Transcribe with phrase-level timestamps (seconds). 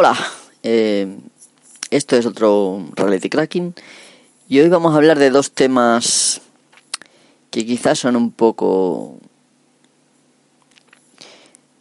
[0.00, 0.16] Hola,
[0.62, 1.18] eh,
[1.90, 3.74] esto es otro Reality Cracking
[4.48, 6.40] y hoy vamos a hablar de dos temas
[7.50, 9.18] que quizás son un poco,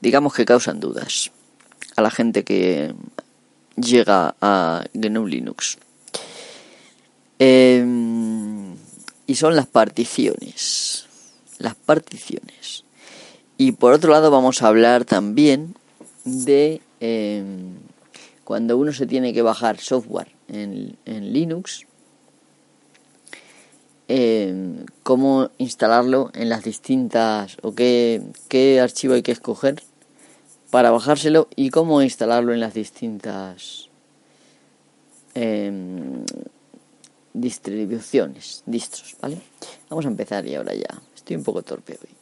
[0.02, 1.30] digamos que causan dudas
[1.96, 2.96] a la gente que
[3.76, 5.78] llega a GNU Linux.
[7.38, 7.86] Eh,
[9.28, 11.06] y son las particiones.
[11.60, 12.84] Las particiones.
[13.60, 15.76] Y por otro lado vamos a hablar también
[16.26, 17.44] de eh,
[18.48, 21.86] cuando uno se tiene que bajar software en, Linux,
[24.08, 29.84] eh, cómo instalarlo en las distintas o qué, qué archivo hay que escoger
[30.72, 33.90] para bajárselo y cómo instalarlo en las distintas
[35.34, 36.24] em,
[37.34, 39.42] distribuciones, distros, ¿vale?
[39.90, 41.02] Vamos a empezar y ahora ya.
[41.14, 42.17] Estoy un poco torpe hoy.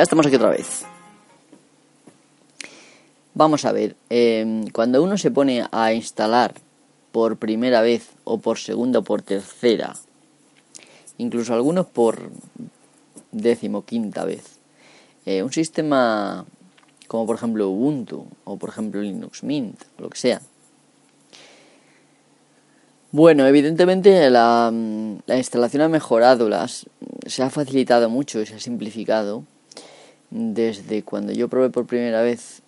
[0.00, 0.86] Ya estamos aquí otra vez.
[3.34, 6.54] Vamos a ver, em, cuando uno se pone a instalar
[7.12, 9.92] por primera vez o por segunda o por tercera,
[11.18, 12.30] incluso algunos por
[13.30, 14.56] decimoquinta vez,
[15.26, 16.46] eh, un sistema
[17.06, 20.40] como por ejemplo Ubuntu o por ejemplo Linux Mint o lo que sea.
[23.12, 24.72] Bueno, evidentemente la,
[25.26, 26.86] la instalación ha mejorado, las,
[27.26, 29.44] se ha facilitado mucho y se ha simplificado
[30.30, 32.62] desde cuando yo probé por primera vez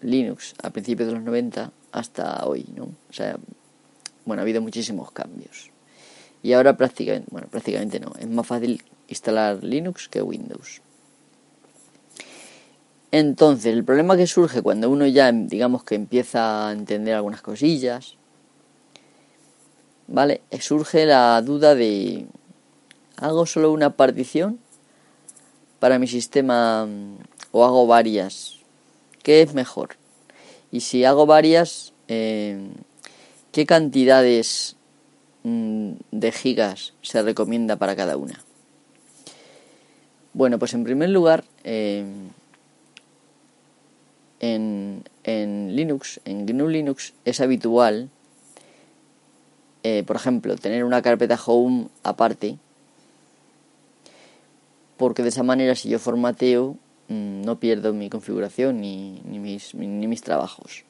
[0.00, 2.84] Linux a principios de los 90 hasta hoy, ¿no?
[2.84, 3.36] O sea,
[4.24, 5.70] bueno, ha habido muchísimos cambios.
[6.42, 10.80] Y ahora prácticamente, bueno, prácticamente no, es más fácil instalar Linux que Windows.
[13.12, 18.14] Entonces, el problema que surge cuando uno ya, digamos que empieza a entender algunas cosillas,
[20.06, 20.42] ¿vale?
[20.60, 22.26] Surge la duda de,
[23.16, 24.60] ¿hago solo una partición
[25.80, 27.16] para mi sistema mm,
[27.50, 28.58] o hago varias,
[29.24, 29.96] ¿qué es mejor?
[30.70, 32.70] Y si hago varias, eh,
[33.50, 34.76] ¿qué cantidades
[35.42, 38.44] mm, de gigas se recomienda para cada una?
[40.32, 42.30] Bueno, pues en primer lugar, en,
[44.38, 48.10] en, Linux, en GNU Linux, es habitual,
[49.82, 52.58] eh, por ejemplo, tener una carpeta home aparte
[55.00, 56.76] porque de esa manera si yo formateo
[57.08, 60.84] mm, no pierdo mi configuración ni, ni, mis, ni mis trabajos.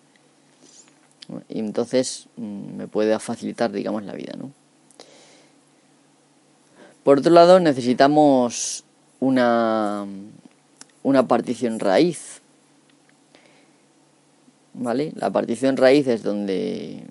[1.48, 4.50] Y entonces mm, me puede facilitar, digamos, la vida, ¿no?
[7.04, 8.82] Por otro lado, necesitamos
[9.20, 10.08] una,
[11.04, 12.42] una partición raíz.
[14.74, 15.12] ¿Vale?
[15.14, 17.04] La partición raíz es donde,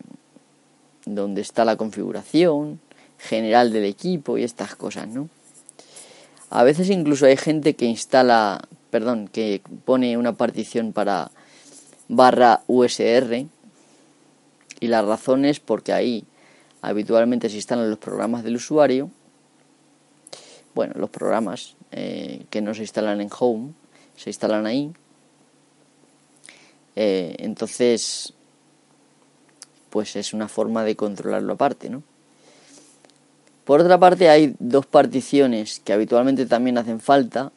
[1.05, 2.81] donde está la configuración
[3.17, 5.29] general del equipo y estas cosas, ¿no?
[6.49, 11.31] A veces incluso hay gente que instala, perdón, que pone una partición para
[12.07, 13.45] barra USR
[14.79, 16.25] y la razón es porque ahí
[16.81, 19.11] habitualmente se instalan los programas del usuario,
[20.73, 23.73] bueno, los programas eh, que no se instalan en Home,
[24.15, 24.91] se instalan ahí.
[26.95, 28.33] Eh, entonces,
[29.89, 32.03] pues es una forma de controlarlo aparte, ¿no?
[33.69, 37.51] Por otra parte hay dos particiones que habitualmente también hacen falta,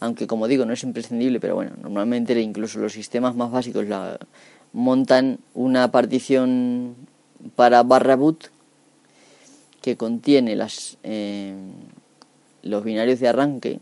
[0.00, 3.86] aunque como digo no es imprescindible, pero bueno, normalmente incluso los sistemas más básicos
[4.74, 6.94] montan una partición
[7.54, 8.50] para barra boot
[9.80, 11.54] que contiene las, eh,
[12.62, 13.80] los binarios de arranque,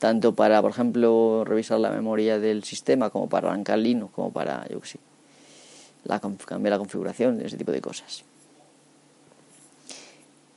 [0.00, 4.68] tanto para, por ejemplo, revisar la memoria del sistema, como para arrancar Linux, como para,
[4.68, 4.80] yo
[6.04, 8.22] la, cambiar la configuración, ese tipo de cosas.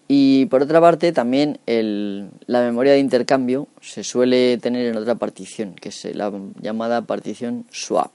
[0.08, 5.76] Y por otra parte, también la memoria de intercambio se suele tener en otra partición,
[5.76, 6.32] que es la
[6.62, 8.12] llamada partición swap.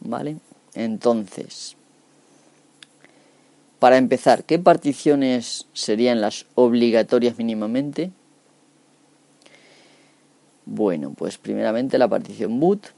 [0.00, 0.36] ¿Vale?
[0.74, 1.76] Entonces,
[3.78, 8.10] para empezar, ¿qué particiones serían las obligatorias mínimamente?
[10.64, 12.94] Bueno, pues primeramente la partición boot,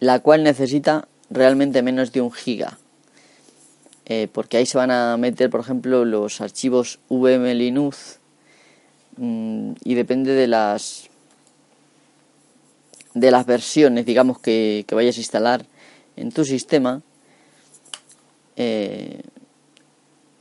[0.00, 2.78] la cual necesita realmente menos de un giga.
[4.08, 8.18] Eh, porque ahí se van a meter, por ejemplo, los archivos vmlinux
[9.18, 11.10] mm, y depende de las
[13.14, 15.66] de las versiones, digamos, que, vayas a instalar
[16.16, 17.02] en tu sistema.
[18.56, 19.20] Eh,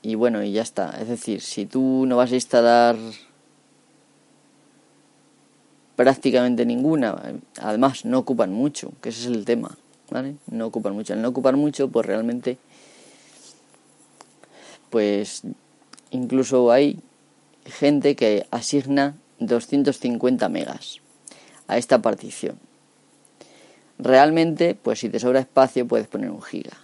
[0.02, 0.98] y bueno, y ya está.
[1.02, 2.96] Es decir, si tú no vas a instalar
[5.96, 7.16] prácticamente ninguna,
[7.60, 9.76] además no ocupan mucho, que ese es el tema,
[10.12, 10.36] ¿vale?
[10.52, 11.14] No ocupan mucho.
[11.14, 12.58] Al no ocupar mucho, pues realmente,
[14.90, 15.44] pues
[16.12, 17.00] incluso hay
[17.66, 21.02] gente que asigna 250 megas
[21.68, 22.58] a esta partición.
[24.00, 26.78] Realmente, pues si te sobra espacio puedes poner un giga.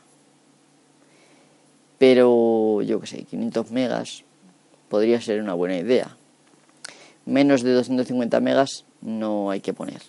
[1.97, 4.23] Pero yo que sé, 500 megas
[4.89, 6.17] podría ser una buena idea.
[7.25, 10.01] Menos de 250 megas no hay que poner.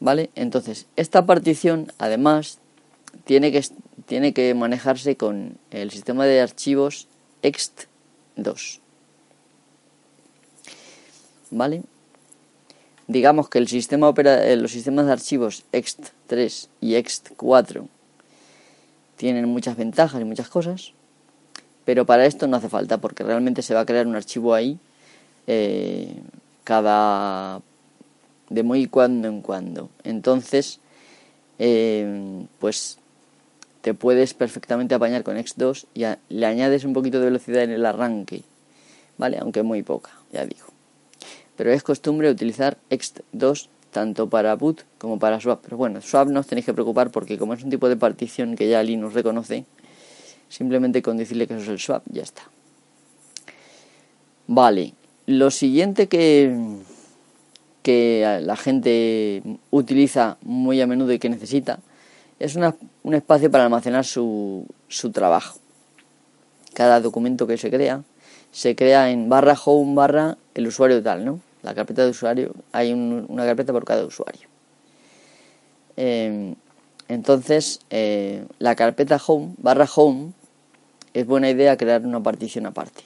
[0.00, 0.30] ¿Vale?
[0.34, 2.58] Entonces, esta partición además
[3.24, 3.62] tiene que,
[4.06, 7.08] tiene que manejarse con el sistema de archivos
[7.42, 8.80] ext2.
[11.50, 11.82] ¿Vale?
[13.08, 17.86] Digamos que el sistema opera, eh, los sistemas de archivos ext3 y ext4
[19.16, 20.92] tienen muchas ventajas y muchas cosas,
[21.84, 24.78] pero para esto no hace falta porque realmente se va a crear un archivo ahí
[25.46, 26.20] eh,
[26.64, 27.60] cada
[28.50, 29.88] de muy cuando en cuando.
[30.02, 30.80] Entonces,
[31.58, 32.98] eh, pues
[33.86, 37.86] te puedes perfectamente apañar con X2 y le añades un poquito de velocidad en el
[37.86, 38.42] arranque,
[39.16, 39.38] ¿vale?
[39.38, 40.66] Aunque muy poca, ya digo.
[41.54, 45.60] Pero es costumbre utilizar X2 tanto para boot como para swap.
[45.62, 48.56] Pero bueno, swap no os tenéis que preocupar porque como es un tipo de partición
[48.56, 49.66] que ya Linux reconoce,
[50.48, 52.42] simplemente con decirle que eso es el swap, ya está.
[54.48, 54.94] Vale,
[55.26, 56.58] lo siguiente que,
[57.84, 61.78] que la gente utiliza muy a menudo y que necesita
[62.38, 65.58] es un espacio para almacenar su, su trabajo.
[66.74, 68.02] Cada documento que se crea
[68.56, 71.40] se crea en barra home barra el usuario tal, ¿no?
[71.62, 74.48] La carpeta de usuario, hay una carpeta por cada usuario.
[75.96, 76.54] Em,
[77.08, 80.32] entonces, eh, la carpeta home barra home
[81.12, 83.02] es buena idea crear una partición aparte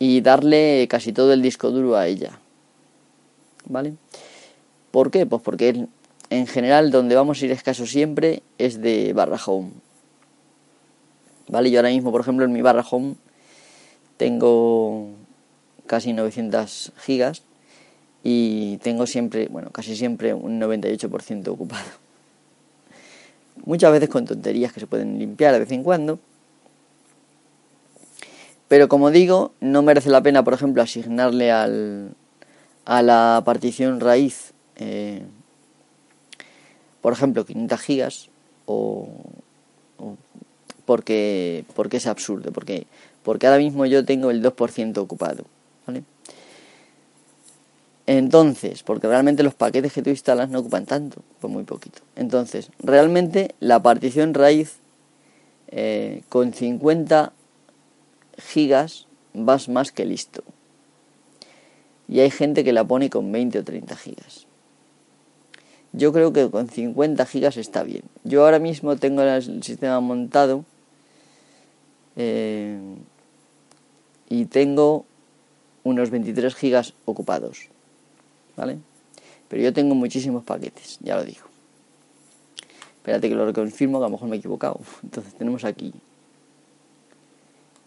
[0.00, 2.40] y darle casi todo el disco duro a ella.
[3.66, 3.94] ¿Vale?
[4.90, 5.26] ¿Por qué?
[5.26, 5.86] Pues porque
[6.30, 9.70] en general donde vamos a ir escaso siempre es de barra home.
[11.48, 11.70] ¿Vale?
[11.70, 13.14] Yo ahora mismo, por ejemplo, en mi barra home
[14.16, 15.10] tengo
[15.86, 17.42] casi 900 gigas
[18.24, 21.84] y tengo siempre, bueno, casi siempre un 98% ocupado.
[23.64, 26.18] Muchas veces con tonterías que se pueden limpiar de vez en cuando,
[28.68, 32.14] pero como digo, no merece la pena, por ejemplo, asignarle al,
[32.84, 35.22] a la partición raíz, eh,
[37.06, 38.30] por ejemplo, 500 gigas
[38.64, 39.08] o,
[40.86, 42.88] porque, porque es absurdo, porque,
[43.22, 45.44] porque ahora mismo yo tengo el 2% ocupado.
[45.86, 46.02] ¿vale?
[48.08, 52.00] Entonces, porque realmente los paquetes que tú instalas no ocupan tanto, pues muy poquito.
[52.16, 54.78] Entonces, realmente la partición raíz
[55.68, 57.32] eh, con 50
[58.36, 60.42] gigas vas más que listo.
[62.08, 64.45] Y hay gente que la pone con 20 o 30 gigas.
[65.96, 68.02] Yo creo que con 50 gigas está bien.
[68.22, 70.66] Yo ahora mismo tengo el sistema montado
[72.16, 72.78] eh,
[74.28, 75.06] y tengo
[75.84, 77.68] unos 23 gigas ocupados.
[78.58, 78.78] ¿Vale?
[79.48, 81.46] Pero yo tengo muchísimos paquetes, ya lo digo.
[82.98, 84.80] Espérate que lo reconfirmo, que a lo mejor me he equivocado.
[85.02, 85.94] Entonces tenemos aquí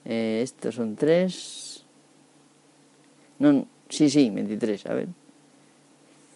[0.03, 1.83] eh, estos son 3.
[3.37, 5.07] No, sí, sí, 23, a ver.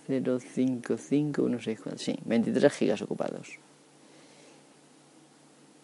[0.07, 1.99] 0, 5, 5, 1, 6, 4.
[1.99, 3.59] Sí, 23 gigas ocupados.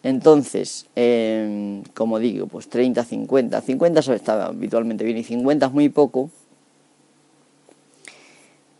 [0.02, 3.60] Entonces, eh, como digo, pues 30, 50.
[3.60, 6.30] 50 está habitualmente bien y 50 es muy poco.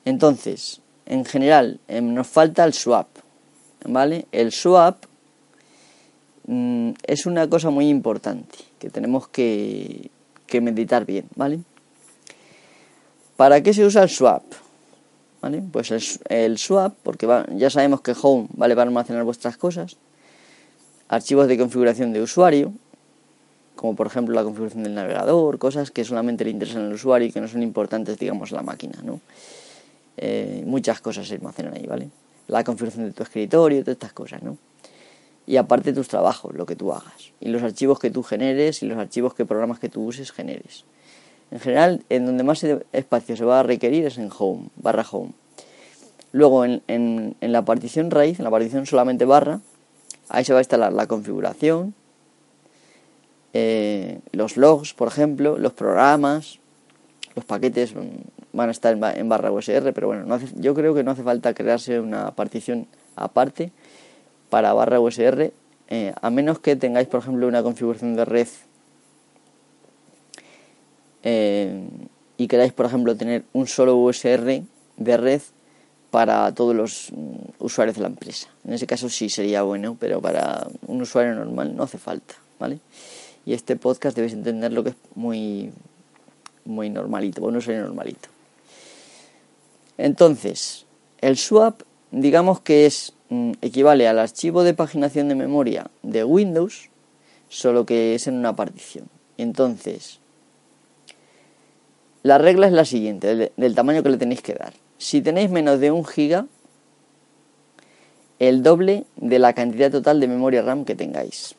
[0.04, 3.08] Entonces, en general, eh, nos falta el swap.
[3.86, 4.26] ¿Vale?
[4.30, 5.06] El swap
[6.52, 10.10] Mm, es una cosa muy importante que tenemos que,
[10.60, 11.60] meditar bien, ¿vale?
[13.36, 14.42] ¿Para qué se usa el swap?
[15.42, 15.62] ¿Vale?
[15.72, 19.96] Pues el, swap, porque ya sabemos que home vale para almacenar vuestras cosas,
[21.08, 22.72] archivos de configuración de usuario,
[23.74, 27.32] como por ejemplo la configuración del navegador, cosas que solamente le interesan al usuario y
[27.32, 29.20] que no son importantes, digamos, a la máquina, ¿no?
[30.18, 32.10] Eh, muchas cosas se almacenan ahí, ¿vale?
[32.48, 34.58] La configuración de tu escritorio, todas estas cosas, ¿no?
[35.50, 38.86] y aparte tus trabajos, lo que tú hagas, y los archivos que tú generes y
[38.86, 40.84] los archivos que programas que tú uses generes.
[41.50, 45.32] En general, en donde más espacio se va a requerir es en home, barra home.
[46.32, 49.60] Luego en, en, la partición raíz, en la partición solamente barra,
[50.28, 51.94] ahí se va a instalar la configuración,
[53.52, 56.60] eh, los logs, por ejemplo, los programas,
[57.34, 57.94] los paquetes
[58.52, 61.98] van a estar en, barra USR, pero bueno, yo creo que no hace falta crearse
[61.98, 63.72] una partición aparte
[64.50, 65.52] para barra USR,
[65.88, 68.48] eh, a menos que tengáis, por ejemplo, una configuración de red
[71.22, 71.86] eh,
[72.36, 74.62] y queráis, por ejemplo, tener un solo USR
[74.96, 75.42] de red
[76.10, 78.48] para todos los mm, usuarios de la empresa.
[78.64, 82.80] En ese caso sí sería bueno, pero para un usuario normal no hace falta, ¿vale?
[83.46, 85.70] Y este podcast debéis entender lo que es muy,
[86.64, 88.28] muy normalito, bueno, usuario normalito.
[89.98, 90.86] Entonces,
[91.20, 96.88] el swap, digamos que es mm, equivale al archivo de paginación de memoria de Windows,
[97.48, 99.08] solo que es en una partición.
[99.36, 100.19] Entonces,
[102.22, 104.74] la regla es la siguiente, del tamaño que le tenéis que dar.
[104.98, 106.46] Si tenéis menos de un giga,
[108.38, 111.54] el doble de la cantidad total de memoria RAM que tengáis.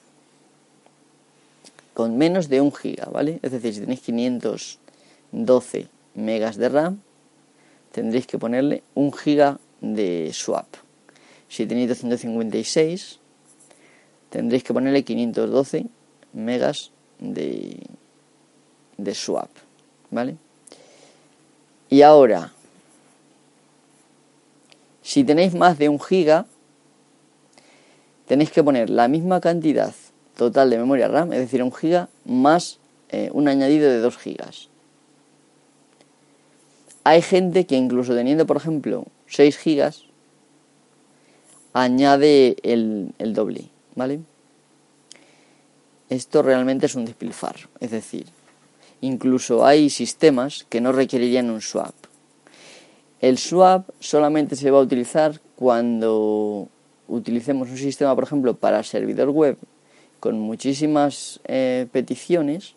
[1.93, 3.39] Con menos de un giga, ¿vale?
[3.41, 7.01] Es decir, si tenéis 512 megas de RAM,
[7.91, 10.67] tendréis que ponerle un giga de swap.
[11.49, 13.19] Si tenéis 256,
[14.29, 15.85] tendréis que ponerle 512
[16.33, 17.77] megas de,
[18.97, 19.49] de swap,
[20.09, 20.37] ¿vale?
[21.91, 22.53] Y ahora,
[25.01, 26.45] si tenéis más de un giga,
[28.27, 29.93] tenéis que poner la misma cantidad
[30.37, 32.79] total de memoria RAM, es decir, un giga más
[33.09, 34.69] eh, un añadido de 2 gigas.
[37.03, 40.05] Hay gente que incluso teniendo, por ejemplo, 6 gigas,
[41.73, 44.21] añade el, el doble, ¿vale?
[46.09, 48.27] Esto realmente es un despilfarro, es decir,
[49.01, 51.93] incluso hay sistemas que no requerirían un swap.
[53.19, 56.69] El swap solamente se va a utilizar cuando
[57.07, 59.57] utilicemos un sistema, por ejemplo, para servidor web
[60.19, 62.75] con muchísimas eh, peticiones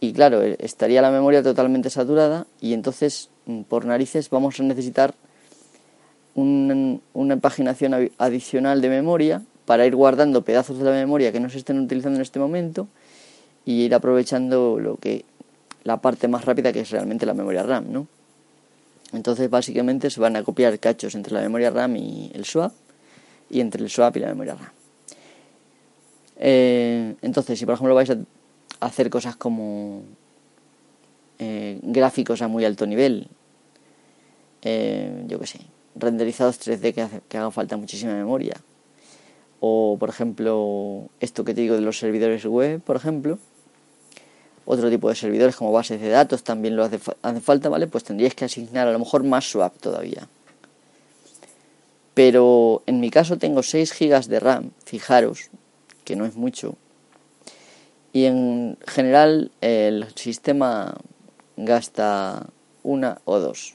[0.00, 4.62] y claro, eh, estaría la memoria totalmente saturada y entonces mm, por narices vamos a
[4.62, 5.14] necesitar
[6.34, 11.58] una paginación adicional de memoria para ir guardando pedazos de la memoria que no se
[11.58, 12.86] estén utilizando en este momento
[13.68, 15.26] y ir aprovechando lo que
[15.84, 18.06] la parte más rápida que es realmente la memoria RAM, ¿no?
[19.12, 22.72] Entonces básicamente se van a copiar cachos entre la memoria RAM y el swap
[23.50, 24.72] y entre el swap y la memoria RAM.
[26.38, 28.16] Eh, entonces si por ejemplo vais a
[28.80, 30.00] hacer cosas como
[31.38, 33.28] eh, gráficos a muy alto nivel,
[34.62, 35.60] eh, yo qué sé,
[35.94, 38.54] renderizados 3D que, hace, que hagan falta muchísima memoria,
[39.60, 43.38] o por ejemplo esto que te digo de los servidores web, por ejemplo,
[44.70, 47.86] otro tipo de servidores como bases de datos también lo hace, hace falta, ¿vale?
[47.86, 50.28] Pues tendríais que asignar a lo mejor más swap todavía.
[52.12, 55.48] Pero en mi caso tengo 6 GB de RAM, fijaros,
[56.04, 56.76] que no es mucho.
[58.12, 60.98] Y en general el sistema
[61.56, 62.48] gasta
[62.82, 63.74] una o dos.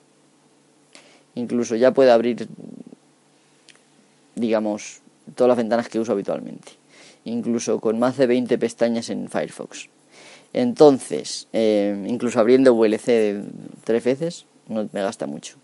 [1.33, 2.47] Incluso ya puede abrir,
[4.35, 5.01] digamos,
[5.33, 6.73] todas las ventanas que uso habitualmente.
[7.25, 9.89] Incluso con más de 20 pestañas en Firefox.
[10.53, 13.43] Entonces, eh, incluso abriendo VLC
[13.83, 15.55] tres veces, no me gasta mucho.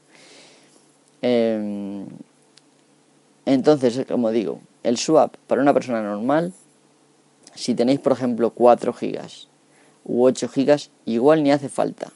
[1.22, 2.06] Eh,
[3.46, 6.54] entonces, como digo, el swap para una persona normal,
[7.56, 9.48] si tenéis, por ejemplo, 4 gigas
[10.06, 12.12] u 8 gigas, igual ni hace falta.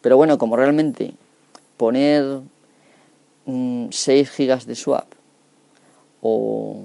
[0.00, 1.14] Pero bueno, como realmente
[1.76, 2.42] poner
[3.44, 5.06] 6 gigas de swap
[6.20, 6.84] o,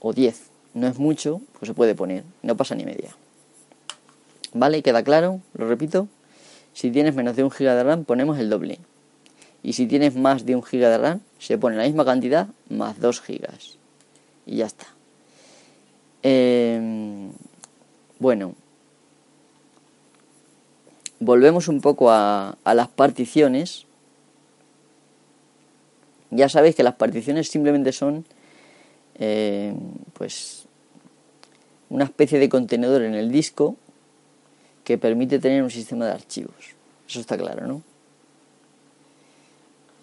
[0.00, 3.16] o 10 no es mucho, pues se puede poner, no pasa ni media.
[4.52, 4.82] ¿Vale?
[4.82, 5.40] ¿Queda claro?
[5.54, 6.08] Lo repito.
[6.72, 8.78] Si tienes menos de un giga de RAM, ponemos el doble.
[9.62, 13.00] Y si tienes más de un giga de RAM, se pone la misma cantidad más
[13.00, 13.78] 2 gigas.
[14.44, 14.86] Y ya está.
[16.22, 17.30] Em,
[18.18, 18.54] bueno.
[21.18, 23.86] Volvemos un poco a, las particiones.
[26.30, 28.26] Ya sabéis que las particiones simplemente son
[29.14, 29.74] eh,
[30.12, 30.66] pues
[31.88, 33.76] una especie de contenedor en el disco
[34.86, 36.76] que permite tener un sistema de archivos.
[37.08, 37.82] Eso está claro, ¿no?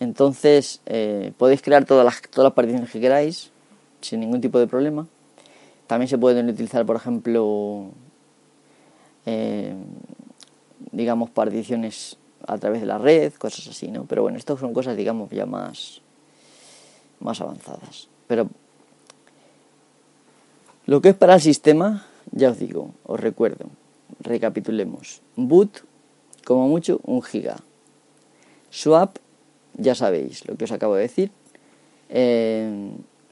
[0.01, 3.49] Entonces, eh, podéis crear todas las, todas las particiones que queráis
[4.01, 5.07] sin ningún tipo de problema.
[5.87, 7.91] También se pueden utilizar, por ejemplo,
[9.25, 9.73] eh,
[10.91, 14.03] digamos, particiones a través de la red, cosas así, ¿no?
[14.03, 16.01] Pero bueno, estas son cosas, digamos, ya más,
[17.21, 18.09] más avanzadas.
[18.27, 18.49] Pero
[20.87, 23.69] lo que es para el sistema, ya os digo, os recuerdo,
[24.19, 25.21] recapitulemos.
[25.35, 25.83] Boot,
[26.45, 27.57] como mucho, un giga.
[28.69, 29.17] Swap,
[29.77, 31.31] ya sabéis lo que os acabo de decir.
[32.09, 32.91] Eh,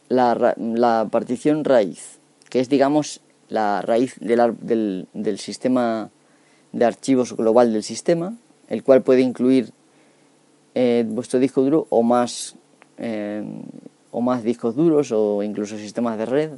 [0.09, 2.19] la, la, partición raíz,
[2.49, 6.09] que es digamos la raíz del, del, sistema
[6.71, 8.35] de archivos global del sistema,
[8.69, 9.71] el cual puede incluir
[10.73, 12.55] eh, vuestro disco duro o más,
[12.97, 13.43] eh,
[14.11, 16.51] o más discos duros o incluso sistemas de red.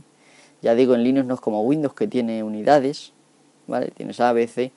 [0.61, 3.11] Ya digo, en Linux no es como Windows que tiene unidades,
[3.67, 3.91] ¿vale?
[3.95, 4.71] Tienes A, B, C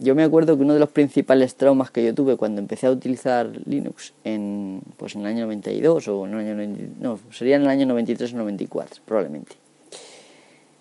[0.00, 2.92] yo me acuerdo que uno de los principales traumas que yo tuve cuando empecé a
[2.92, 7.68] utilizar Linux en, pues en el año 92 o en el no, sería en el
[7.68, 9.56] año 93 o 94 probablemente.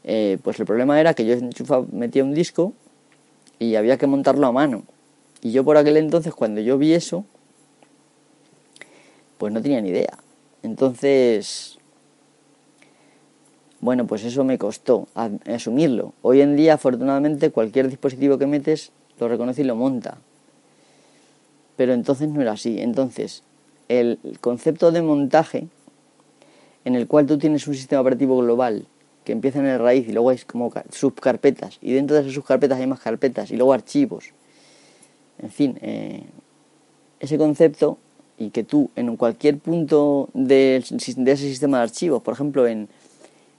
[0.03, 1.35] Eh, pues el problema era que yo
[1.91, 2.73] metía un disco
[3.57, 4.83] y había que montarlo a mano.
[5.41, 7.25] Y yo por aquel entonces cuando yo vi eso,
[9.39, 10.15] pues no tenía ni idea.
[10.61, 11.76] Entonces,
[13.79, 15.07] bueno, pues eso me costó
[15.45, 16.13] asumirlo.
[16.21, 20.17] Hoy en día, afortunadamente, cualquier dispositivo que metes lo reconoce y lo monta.
[21.75, 22.79] Pero entonces no era así.
[22.79, 23.43] Entonces,
[23.87, 25.67] el concepto de montaje,
[26.85, 28.87] en el cual tú tienes un sistema operativo global
[29.23, 32.79] que empieza en el raíz y luego hay como subcarpetas, y dentro de esas subcarpetas
[32.79, 34.31] hay más carpetas, y luego archivos.
[35.39, 36.23] En fin, eh,
[37.19, 37.97] ese concepto
[38.37, 42.87] y que tú en cualquier punto de, de, ese sistema de archivos, por ejemplo en,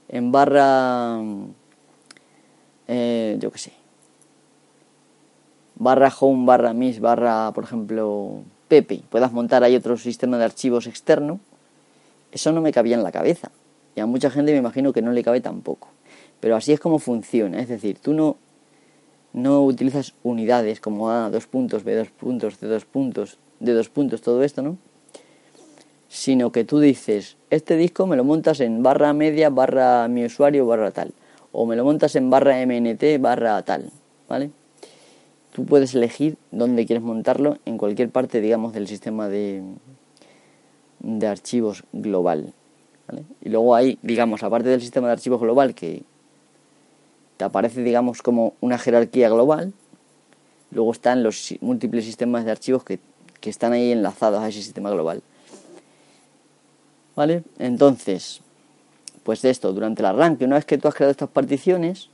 [0.09, 1.19] en barra,
[2.87, 3.73] eh, yo qué sé,
[5.75, 10.87] barra home, barra miss, barra, por ejemplo, Pepe, puedas montar ahí otro sistema de archivos
[10.87, 11.39] externo,
[12.31, 13.51] eso no me cabía en la cabeza.
[13.95, 15.89] Y a mucha gente me imagino que no le cabe tampoco.
[16.39, 17.59] Pero así es como funciona.
[17.59, 18.37] Es decir, tú no,
[19.33, 23.89] no utilizas unidades como A, dos puntos, B, dos puntos, C, dos puntos, D, dos
[23.89, 24.77] puntos, todo esto, ¿no?
[26.09, 30.65] Sino que tú dices, este disco me lo montas en barra media, barra mi usuario,
[30.65, 31.13] barra tal.
[31.51, 33.91] O me lo montas en barra MNT, barra tal,
[34.27, 34.51] ¿vale?
[35.59, 39.61] tú puedes elegir dónde quieres montarlo en cualquier parte, digamos, del sistema de,
[40.99, 42.53] de archivos global.
[43.41, 46.03] Y luego hay, digamos, aparte del sistema de archivos global que
[47.37, 49.73] te aparece, digamos, como una jerarquía global,
[50.71, 52.99] luego están los múltiples sistemas de archivos que,
[53.41, 55.23] que están ahí enlazados a ese sistema global.
[57.19, 57.43] ¿Vale?
[57.57, 58.39] Entonces,
[59.23, 62.07] pues de esto, durante el arranque, una vez que tú has creado estas particiones,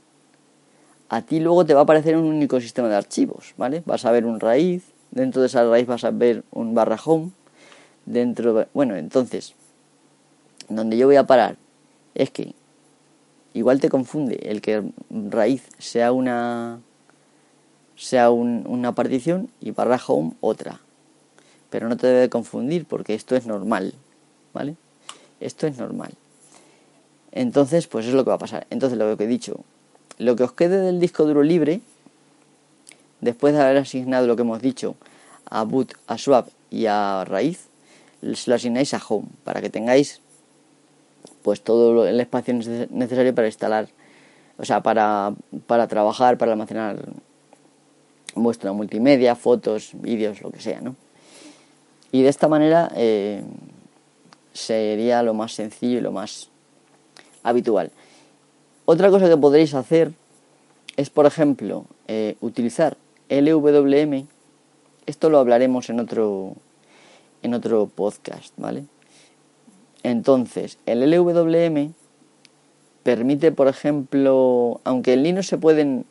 [1.08, 3.84] a ti luego te va a aparecer un único sistema de archivos, ¿vale?
[3.86, 7.30] Vas a ver un raíz, dentro de esa raíz vas a ver un barra home,
[8.04, 9.54] dentro, bueno, entonces,
[10.68, 11.56] donde yo voy a parar
[12.16, 12.56] es que
[13.54, 16.80] igual te confunde el que raíz sea una
[17.94, 20.80] sea una partición y barra home otra.
[21.70, 23.94] Pero no te debe confundir porque esto es normal,
[24.52, 24.74] ¿vale?
[25.40, 26.12] Esto es normal.
[27.32, 28.66] Entonces, pues es lo que va a pasar.
[28.70, 29.60] Entonces, lo que he dicho,
[30.18, 31.80] lo que os quede del disco duro libre,
[33.20, 34.96] después de haber asignado lo que hemos dicho
[35.48, 37.68] a boot, a swap y a raíz,
[38.20, 40.20] lo asignáis a home para que tengáis
[41.42, 42.54] pues todo el espacio
[42.90, 43.88] necesario para instalar,
[44.58, 45.32] o sea, para,
[45.68, 47.04] para trabajar, para almacenar
[48.34, 50.96] vuestra multimedia, fotos, vídeos, lo que sea, ¿no?
[52.10, 53.42] Y de esta manera eh,
[54.56, 56.48] sería lo más sencillo y lo más
[57.42, 57.90] habitual.
[58.84, 60.12] Otra cosa que podréis hacer
[60.96, 62.96] es, por ejemplo, eh, utilizar
[63.28, 64.26] LWM.
[65.06, 66.54] Esto lo hablaremos en otro,
[67.42, 68.84] en otro podcast, ¿vale?
[70.02, 71.92] Entonces, el LWM
[73.02, 76.06] permite, por ejemplo, aunque en Linux se pueden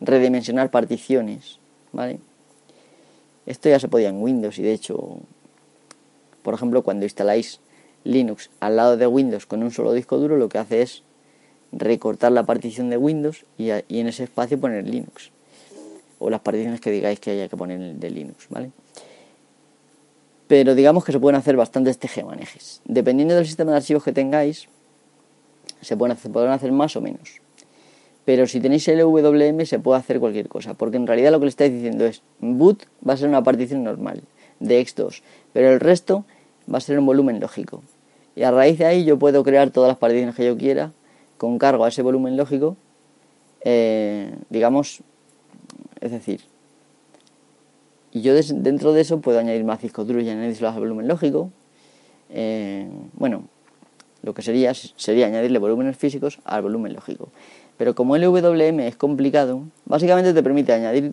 [0.00, 1.58] redimensionar particiones,
[1.92, 2.18] ¿vale?
[3.46, 5.18] Esto ya se podía en Windows y de hecho,
[6.42, 7.60] por ejemplo, cuando instaláis
[8.04, 11.02] Linux al lado de Windows con un solo disco duro, lo que hace es
[11.72, 15.30] recortar la partición de Windows y, en ese espacio poner Linux.
[16.18, 18.70] O las particiones que digáis que haya que poner de Linux, ¿vale?
[20.46, 22.80] Pero digamos que se pueden hacer bastantes tejemanejes.
[22.84, 24.68] Dependiendo del sistema de archivos que tengáis,
[25.80, 27.40] se pueden hacer, podrán hacer más o menos.
[28.24, 31.46] Pero si tenéis el WM se puede hacer cualquier cosa, porque en realidad lo que
[31.46, 34.22] le estáis diciendo es boot va a ser una partición normal
[34.60, 36.24] de X2, pero el resto
[36.72, 37.82] va a ser un volumen lógico.
[38.36, 40.92] Y a raíz de ahí yo puedo crear todas las particiones que yo quiera
[41.38, 42.76] con cargo a ese volumen lógico,
[43.64, 45.00] eh, digamos,
[46.00, 46.42] es decir,
[48.14, 51.50] y yo dentro de eso puedo añadir más discos duros y añadirlo al volumen lógico.
[52.30, 53.48] Eh, bueno,
[54.22, 57.30] lo que sería sería añadirle volúmenes físicos al volumen lógico.
[57.76, 61.12] Pero como el WM es complicado, básicamente te permite añadir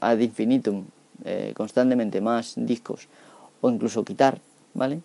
[0.00, 0.86] ad infinitum
[1.26, 3.08] eh, constantemente más discos
[3.60, 4.40] o incluso quitar,
[4.72, 5.02] ¿vale?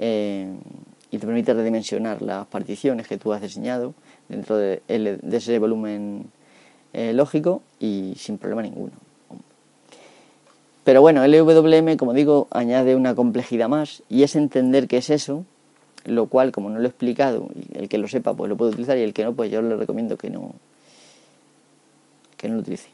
[0.00, 3.94] Y te permite redimensionar las particiones que tú has diseñado
[4.28, 6.26] dentro de, ese volumen
[6.92, 8.92] eh, lógico y sin problema ninguno.
[10.84, 15.44] Pero bueno, LWM, como digo, añade una complejidad más y es entender qué es eso,
[16.04, 18.96] lo cual, como no lo he explicado, el que lo sepa pues lo puede utilizar
[18.96, 20.54] y el que no, pues yo le recomiendo que no,
[22.38, 22.88] que no lo utilice.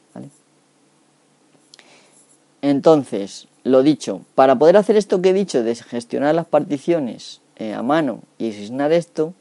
[2.62, 7.74] Entonces, lo dicho, para poder hacer esto que he dicho de gestionar las particiones eh,
[7.74, 9.34] a mano y asignar esto,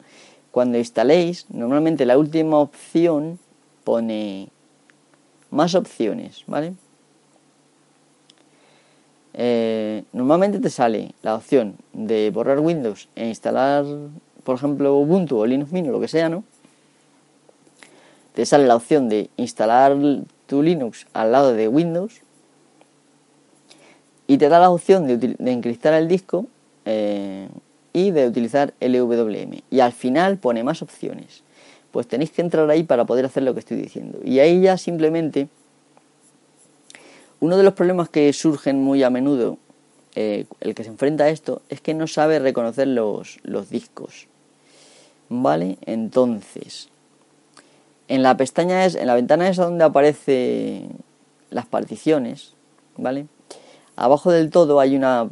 [0.50, 3.38] cuando instaléis, normalmente la última opción
[3.84, 4.50] pone
[5.52, 6.74] más opciones, ¿vale?
[9.34, 13.86] Eh, normalmente te sale la opción de borrar Windows e instalar,
[14.44, 16.44] por ejemplo, Ubuntu o Linux Mint o lo que sea, ¿no?
[18.34, 19.96] Te sale la opción de instalar
[20.48, 22.25] tu Linux al lado de Windows
[24.28, 26.48] y te da la opción de, encriptar el disco
[26.86, 27.48] eh,
[27.94, 29.62] y de utilizar LWM.
[29.70, 31.44] Y al final pone más opciones.
[31.92, 34.20] Pues tenéis que entrar ahí para poder hacer lo que estoy diciendo.
[34.24, 35.48] Y ahí ya simplemente
[37.40, 39.58] uno de los problemas que surgen muy a menudo,
[40.16, 44.28] eh, el que se enfrenta a esto, es que no sabe reconocer los, los discos.
[45.30, 45.78] ¿Vale?
[45.86, 46.90] Entonces,
[48.08, 50.88] en la pestaña es, en la ventana esa donde aparece
[51.50, 52.54] las particiones,
[52.98, 53.28] ¿vale?
[53.96, 55.30] Abajo del todo hay una,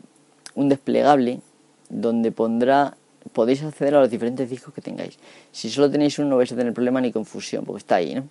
[0.55, 1.41] un desplegable
[1.89, 2.95] donde pondrá
[3.31, 5.17] podéis acceder a los diferentes discos que tengáis.
[5.51, 8.27] Si solo tenéis uno no vais a tener problema ni confusión, porque está ahí, ¿no?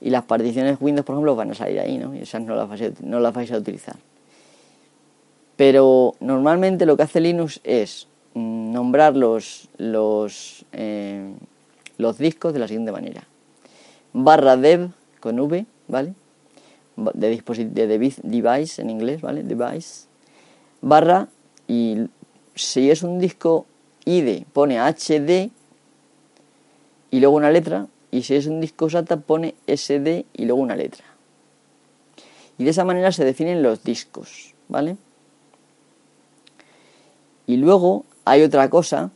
[0.00, 2.14] Y las particiones Windows, por ejemplo, van a salir ahí, ¿no?
[2.14, 3.96] Y esas no las vais a, no las vais a utilizar.
[5.56, 11.32] Pero normalmente lo que hace Linux es mm, nombrar los, los, eh,
[11.96, 13.24] los discos de la siguiente manera.
[14.12, 16.14] Barra dev con V, ¿vale?
[16.96, 19.42] De, de device en inglés, ¿vale?
[19.42, 20.06] Device.
[20.80, 21.28] Barra
[21.66, 22.08] y
[22.54, 23.66] si es un disco
[24.04, 25.50] ID pone HD
[27.10, 30.76] y luego una letra y si es un disco SATA pone SD y luego una
[30.76, 31.04] letra.
[32.58, 34.96] Y de esa manera se definen los discos, ¿vale?
[37.46, 39.10] Y luego hay otra cosa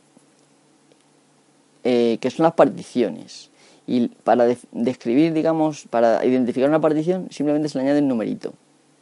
[1.83, 3.49] eh, que son las particiones.
[3.89, 8.53] Y para describir, digamos, para identificar una partición, simplemente se le añade un numerito,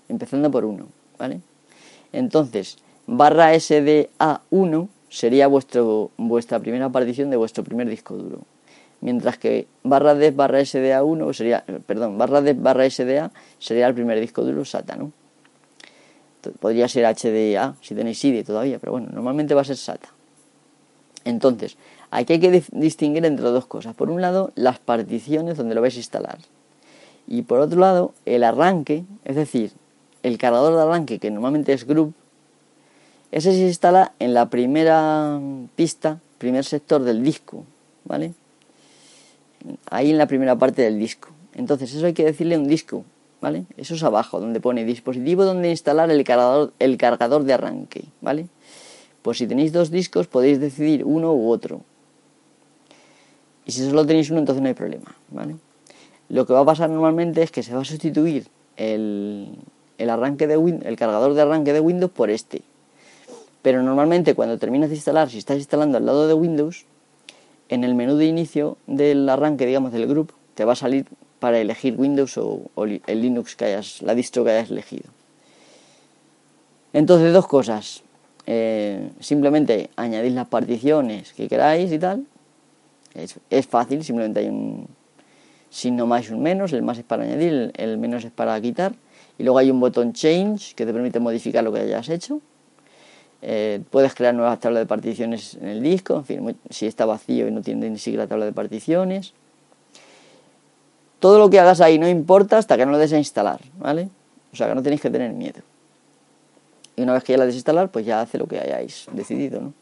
[0.07, 0.87] empezando por uno,
[1.19, 1.41] ¿vale?
[2.13, 8.39] Entonces, barra SDA1 sería vuestro, vuestra primera partición de vuestro primer disco duro
[9.01, 14.19] mientras que barra dev barra SDA1 sería, perdón, barra dev barra SDA sería el primer
[14.19, 15.11] disco duro SATA, ¿no?
[16.59, 20.09] Podría ser HDA si tenéis CD todavía, pero bueno, normalmente va a ser SATA.
[21.25, 21.77] Entonces,
[22.11, 23.95] aquí hay que distinguir entre dos cosas.
[23.95, 26.37] Por un lado, las particiones donde lo vais a instalar.
[27.27, 29.71] Y por otro lado, el arranque, es decir,
[30.23, 32.13] el cargador de arranque, que normalmente es group,
[33.31, 35.39] ese se instala en la primera
[35.75, 37.65] pista, primer sector del disco,
[38.05, 38.33] ¿vale?
[39.89, 41.29] ahí en la primera parte del disco.
[41.53, 43.03] Entonces eso hay que decirle un disco,
[43.41, 43.65] ¿vale?
[43.77, 48.47] Eso es abajo, donde pone dispositivo donde instalar el cargador, de arranque, ¿vale?
[49.21, 51.81] Pues si tenéis dos discos podéis decidir uno u otro.
[53.67, 55.57] Y si solo tenéis uno entonces no hay problema, ¿vale?
[56.29, 59.55] Lo que va a pasar normalmente es que se va a sustituir el,
[59.97, 62.61] el, arranque de el cargador de arranque de Windows por este.
[63.61, 66.85] Pero normalmente cuando terminas de instalar, si estás instalando al lado de Windows,
[67.69, 71.05] en el menú de inicio del arranque, digamos, del grupo, te va a salir
[71.39, 75.09] para elegir Windows o, el Linux que hayas, la distro que hayas elegido.
[76.93, 78.03] Entonces, dos cosas.
[78.45, 82.25] Eh, simplemente añadís las particiones que queráis y tal.
[83.17, 84.87] Es, fácil, simplemente hay un
[85.69, 86.71] signo más y un menos.
[86.71, 88.93] El más es para añadir, el, menos es para quitar.
[89.39, 92.41] Y luego hay un botón Change que te permite modificar lo que hayas hecho.
[93.41, 97.47] Eh, puedes crear nuevas tablas de particiones en el disco, en fin, si está vacío
[97.47, 99.33] y no tiene ni siquiera tabla de particiones.
[101.19, 104.09] Todo lo que hagas ahí no importa hasta que no lo des a instalar, ¿vale?
[104.53, 105.61] O sea que no tenéis que tener miedo.
[106.95, 109.73] Y una vez que ya la desinstalar, pues ya hace lo que hayáis decidido, ¿no?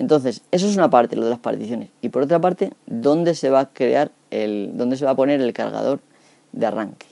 [0.00, 1.90] Entonces, eso es una parte, lo de las particiones.
[2.00, 5.42] Y por otra parte, ¿dónde se va a crear el, dónde se va a poner
[5.42, 6.00] el cargador
[6.52, 7.04] de arranque?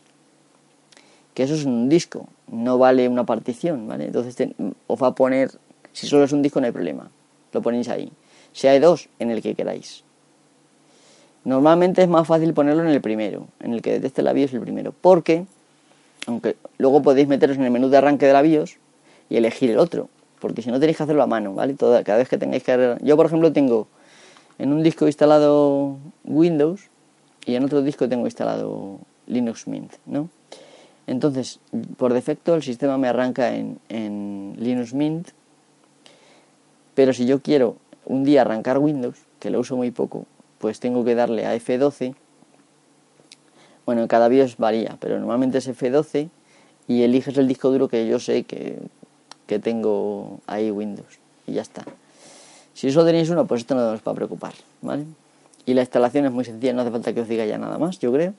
[1.35, 4.07] Que eso es un disco, no vale una partición, ¿vale?
[4.07, 4.55] Entonces
[4.87, 5.51] os va a poner,
[5.93, 7.11] si solo es un disco no hay problema,
[7.53, 8.11] lo ponéis ahí.
[8.53, 10.03] Si hay dos, en el que queráis.
[11.45, 14.61] Normalmente es más fácil ponerlo en el primero, en el que detecte la BIOS el
[14.61, 15.45] primero, porque,
[16.27, 18.79] aunque luego podéis meteros en el menú de arranque de la BIOS
[19.29, 20.09] y elegir el otro,
[20.41, 21.75] porque si no tenéis que hacerlo a mano, ¿vale?
[21.75, 22.97] Toda, cada vez que tengáis que...
[23.03, 23.89] Yo, por ejemplo, tengo
[24.59, 26.89] en un disco instalado Windows
[27.47, 30.29] y en otro disco tengo instalado Linux Mint, ¿no?
[31.07, 31.61] Entonces,
[31.97, 35.29] por defecto el sistema me arranca en, Linux Mint,
[36.95, 40.27] pero si yo quiero un día arrancar Windows, que lo uso muy poco,
[40.59, 42.15] pues tengo que darle a F12.
[43.87, 46.29] Bueno, en cada BIOS varía, pero normalmente es F12
[46.89, 48.79] y eliges el disco duro que yo sé que,
[49.49, 51.83] que tengo ahí Windows y ya está.
[52.75, 55.07] Si solo tenéis uno, pues esto no os va a preocupar, ¿vale?
[55.67, 57.99] Y la instalación es muy sencilla, no hace falta que os diga ya nada más,
[57.99, 58.35] yo creo.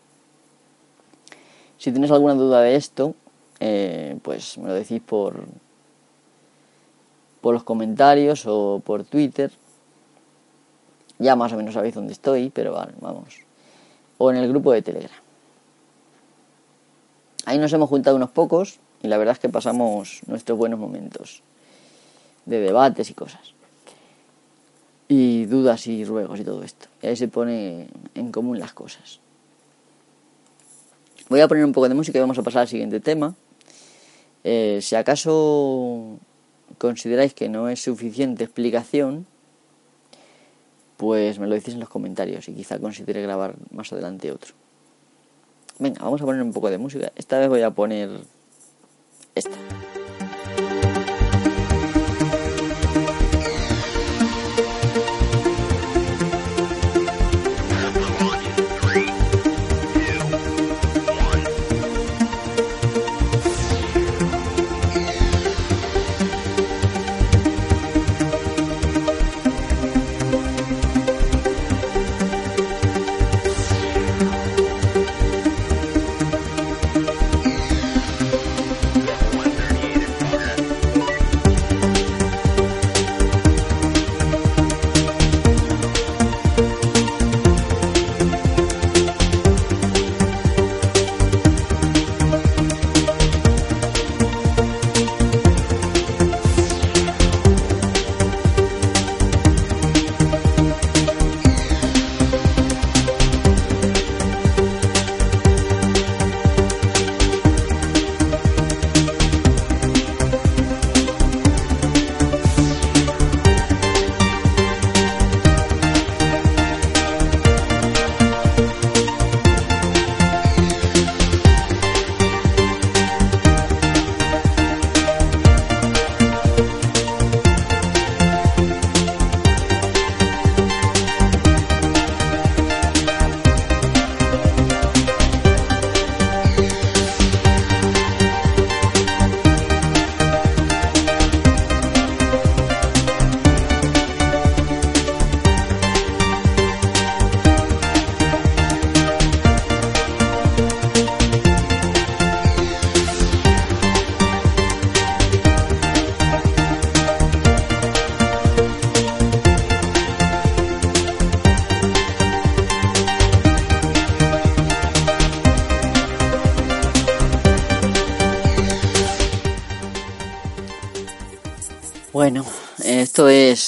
[1.77, 3.15] Si tenéis alguna duda de esto,
[3.59, 5.43] eh, pues me lo decís por,
[7.41, 9.51] por los comentarios o por Twitter.
[11.17, 13.41] Ya más o menos sabéis dónde estoy, pero vale, vamos.
[14.19, 15.19] O en el grupo de Telegram.
[17.45, 21.41] Ahí nos hemos juntado unos pocos y la verdad es que pasamos nuestros buenos momentos
[22.45, 23.53] de debates y cosas.
[25.07, 26.87] Y dudas y ruegos y todo esto.
[27.01, 29.19] Y ahí se pone en común las cosas.
[31.29, 33.35] Voy a poner un poco de música y vamos a pasar al siguiente tema.
[34.43, 36.17] Eh, si acaso
[36.77, 39.25] consideráis que no es suficiente explicación,
[40.97, 44.53] pues me lo decís en los comentarios y quizá considere grabar más adelante otro.
[45.77, 47.11] Venga, vamos a poner un poco de música.
[47.15, 48.09] Esta vez voy a poner
[49.35, 49.88] esta.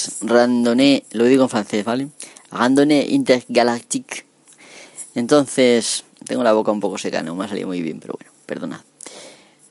[0.02, 2.10] Esto es Randonnée, lo digo en francés, ¿vale?
[2.52, 4.26] Randonnée Intergalactique.
[5.16, 8.32] Entonces, tengo la boca un poco seca, no me ha salido muy bien, pero bueno,
[8.46, 8.82] perdonad.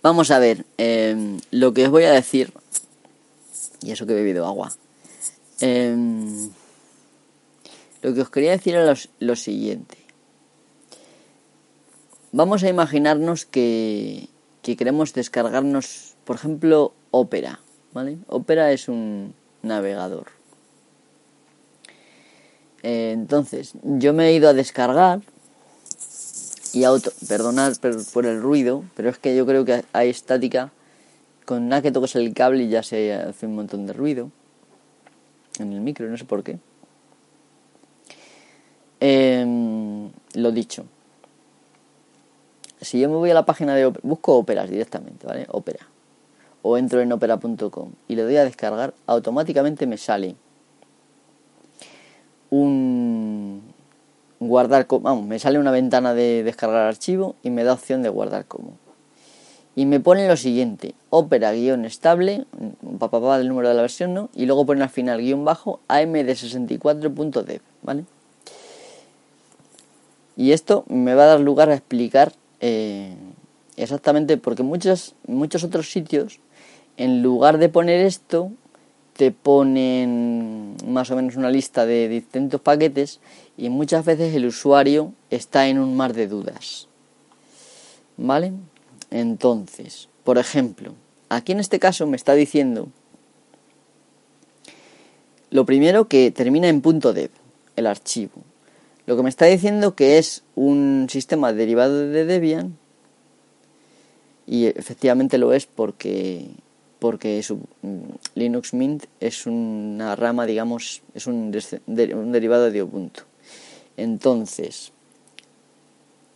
[0.02, 2.52] Vamos a ver, eh, lo que os voy a decir,
[3.82, 4.72] y eso que he bebido agua.
[5.60, 5.96] Eh,
[8.02, 9.98] lo que os quería decir era lo siguiente.
[12.32, 14.28] Vamos a imaginarnos que,
[14.62, 17.60] que queremos descargarnos, por ejemplo, Opera
[17.92, 18.18] ¿vale?
[18.28, 20.26] Opera es un navegador.
[22.82, 25.20] Eh, entonces, yo me he ido a descargar
[26.72, 27.74] y auto, perdonad
[28.12, 30.72] por, el ruido, pero es que yo creo que hay estática.
[31.44, 34.30] Con nada que toques el cable y ya se hace un montón de ruido
[35.58, 36.58] en el micro, no sé por qué.
[39.00, 40.84] Em, lo dicho.
[42.80, 45.46] Si yo me voy a la página de busco óperas directamente, ¿vale?
[45.50, 45.89] Ópera
[46.62, 50.36] o entro en opera.com y le doy a descargar, automáticamente me sale
[52.50, 53.62] un
[54.40, 58.08] guardar como, vamos, me sale una ventana de descargar archivo y me da opción de
[58.08, 58.72] guardar como.
[59.76, 62.44] Y me pone lo siguiente, opera guion estable,
[62.98, 64.28] papá pa, el número de la versión, ¿no?
[64.34, 68.04] Y luego pone al final guion bajo amd64.dev, ¿vale?
[70.36, 73.14] Y esto me va a dar lugar a explicar eh,
[73.76, 76.40] exactamente porque muchos, muchos otros sitios
[77.00, 78.52] en lugar de poner esto,
[79.16, 83.20] te ponen más o menos una lista de distintos paquetes
[83.56, 86.88] y muchas veces el usuario está en un mar de dudas.
[88.18, 88.52] ¿Vale?
[89.10, 90.92] Entonces, por ejemplo,
[91.30, 92.88] aquí en este caso me está diciendo
[95.48, 97.30] lo primero que termina en .dev,
[97.76, 98.42] el archivo.
[99.06, 102.76] Lo que me está diciendo que es un sistema derivado de Debian
[104.46, 106.50] Y efectivamente lo es porque,
[107.00, 113.22] porque su, mm, Linux Mint es una rama, digamos, es un, derivado de Ubuntu.
[113.96, 114.92] Entonces,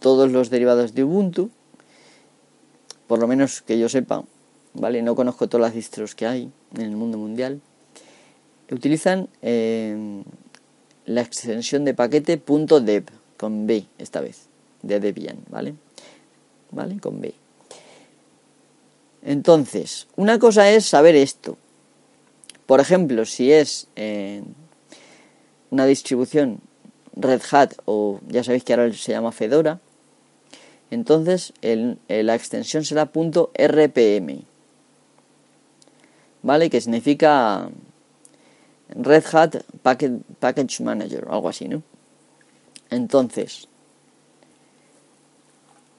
[0.00, 1.50] todos los derivados de Ubuntu,
[3.06, 4.24] por lo menos que yo sepa,
[4.72, 5.02] ¿vale?
[5.02, 7.60] No conozco todas las distros que hay en el mundo mundial.
[8.70, 10.24] Utilizan eh,
[11.04, 12.42] la extensión de paquete
[12.82, 13.04] .deb
[13.36, 14.48] con B esta vez,
[14.82, 15.74] de Debian, ¿vale?
[16.70, 16.98] ¿Vale?
[16.98, 17.43] Con B.
[19.24, 21.56] Entonces, una cosa es saber esto.
[22.66, 24.42] Por ejemplo, si es eh,
[25.70, 26.60] una distribución
[27.16, 29.80] Red Hat o ya sabéis que ahora se llama Fedora,
[30.90, 34.44] entonces la extensión será .rpm,
[36.42, 36.70] ¿vale?
[36.70, 37.70] Que significa
[38.90, 41.82] Red Hat Package, Manager, algo así, ¿no?
[42.90, 43.68] Entonces,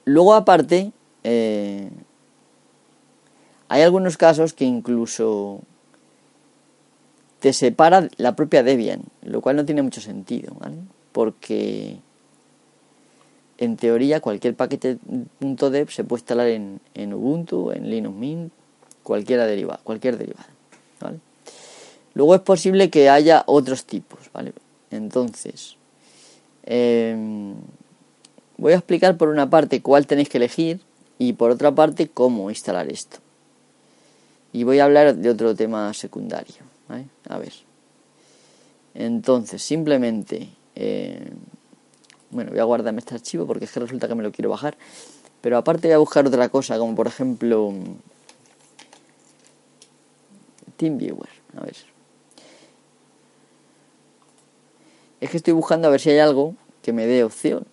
[0.04, 0.92] luego aparte,
[1.24, 1.90] eh,
[3.68, 5.60] hay algunos casos que incluso
[7.40, 10.76] te separa la propia Debian, lo cual no tiene mucho sentido, ¿vale?
[11.12, 11.98] Porque
[13.58, 14.98] en teoría cualquier paquete
[15.40, 18.52] .deb se puede instalar en, en Ubuntu, en Linux Mint,
[19.02, 19.80] cualquier derivado,
[21.00, 21.18] ¿vale?
[22.14, 24.52] Luego es posible que haya otros tipos, ¿vale?
[24.90, 25.76] Entonces,
[26.64, 27.54] em,
[28.56, 30.80] voy a explicar por una parte cuál tenéis que elegir
[31.18, 33.18] y por otra parte cómo instalar esto.
[34.56, 36.64] Y voy a hablar de otro tema secundario.
[37.28, 37.52] A ver.
[38.94, 41.34] Entonces, simplemente, em,
[42.30, 44.78] bueno, voy a guardarme este archivo porque es que resulta que me lo quiero bajar.
[45.42, 47.74] Pero aparte voy a buscar otra cosa, como por ejemplo
[50.78, 51.28] TeamViewer.
[51.58, 51.76] A ver.
[55.20, 57.66] es que estoy buscando a ver si hay algo que me dé opción.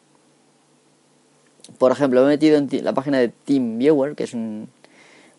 [1.78, 4.34] Por ejemplo, me he metido en la página de TeamViewer, que es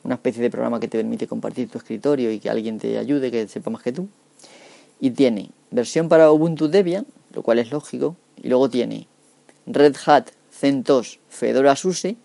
[0.05, 3.31] una especie de programa que te permite compartir tu escritorio y que alguien te ayude,
[3.31, 4.09] que sepa más que tú.
[5.01, 8.17] Y tiene versión para Ubuntu Debian, lo cual es lógico.
[8.43, 9.09] Y luego tiene
[9.67, 12.17] Red Hat, CentOS, Fedora SUSE,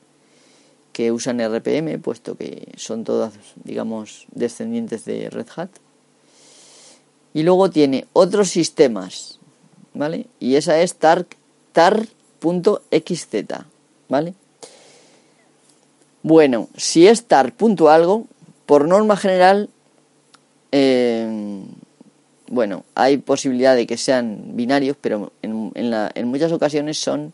[0.94, 5.70] que usan RPM, puesto que son todas, digamos, descendientes de Red Hat.
[7.34, 9.39] Y luego tiene otros sistemas
[9.94, 10.28] ¿vale?
[10.39, 11.26] Y esa es tar,
[11.72, 13.28] tar.xz,
[14.08, 14.34] ¿vale?
[16.23, 18.25] Bueno, si es tar.algo,
[18.65, 19.69] por norma general,
[20.71, 21.62] eh,
[22.47, 27.34] bueno, hay posibilidad de que sean binarios, pero en, en, muchas ocasiones son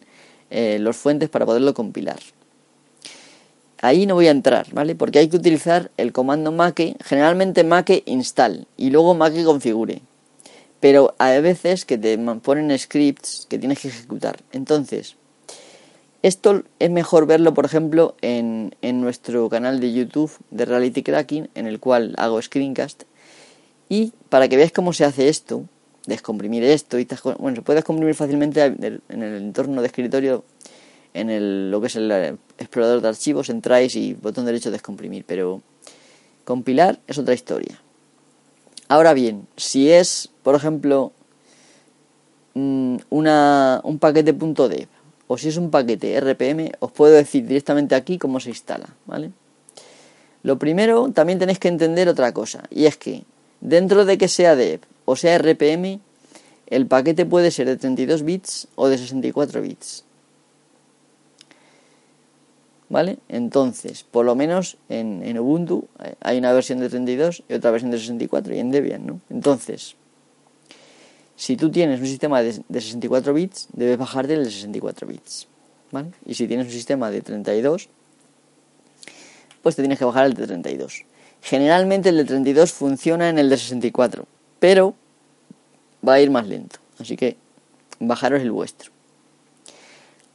[0.50, 2.20] eh, los fuentes para poderlo compilar.
[3.82, 4.96] Ahí no voy a entrar, ¿vale?
[4.96, 10.02] Porque hay que utilizar el comando make, generalmente make install y luego make configure
[10.86, 14.38] pero hay veces que te ponen scripts que tienes que ejecutar.
[14.52, 15.16] Entonces,
[16.26, 21.68] esto es mejor verlo, por ejemplo, en, nuestro canal de YouTube de Reality Cracking, en
[21.68, 23.04] el cual hago screencast.
[23.90, 25.66] Y para que veáis cómo se hace esto,
[26.08, 27.08] descomprimir esto y
[27.38, 30.44] bueno, se puede descomprimir fácilmente en el entorno de escritorio,
[31.14, 32.12] en el, lo que es el
[32.58, 35.62] explorador de archivos, entráis y botón derecho descomprimir, pero
[36.44, 37.80] compilar es otra historia.
[38.88, 41.12] Ahora bien, si es, por ejemplo,
[42.56, 44.95] mm, una, un paquete .dev
[45.28, 49.32] o si es un paquete RPM, os puedo decir directamente aquí cómo se instala, ¿vale?
[50.44, 53.24] Lo primero, también tenéis que entender otra cosa, y es que
[53.62, 56.00] dentro de que sea dev o sea RPM,
[56.68, 60.04] el paquete puede ser de 32 bits o de 64 bits.
[62.90, 63.18] ¿Vale?
[63.30, 65.88] Entonces, por lo menos en, Ubuntu
[66.22, 69.22] hay una versión de 32 y otra versión de 64 y en Debian, ¿no?
[69.30, 69.96] Entonces,
[71.36, 75.48] si tú tienes un sistema de, 64 bits, debes bajarte el de 64 bits,
[75.92, 76.12] ¿vale?
[76.26, 77.90] Y si tienes un sistema de 32,
[79.62, 81.04] pues te tienes que bajar el de 32.
[81.42, 84.26] Generalmente el de 32 funciona en el de 64,
[84.60, 84.96] pero
[86.08, 87.38] va a ir más lento, así que
[88.00, 88.92] bajaros el vuestro.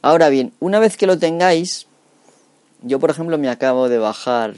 [0.01, 1.87] Ahora bien, una vez que lo tengáis,
[2.81, 4.55] yo, por ejemplo, me acabo de bajar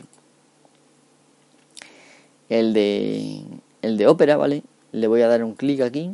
[2.49, 3.43] el de
[3.81, 4.63] el de Opera, ¿vale?
[4.91, 6.11] Le voy a dar un clic aquí.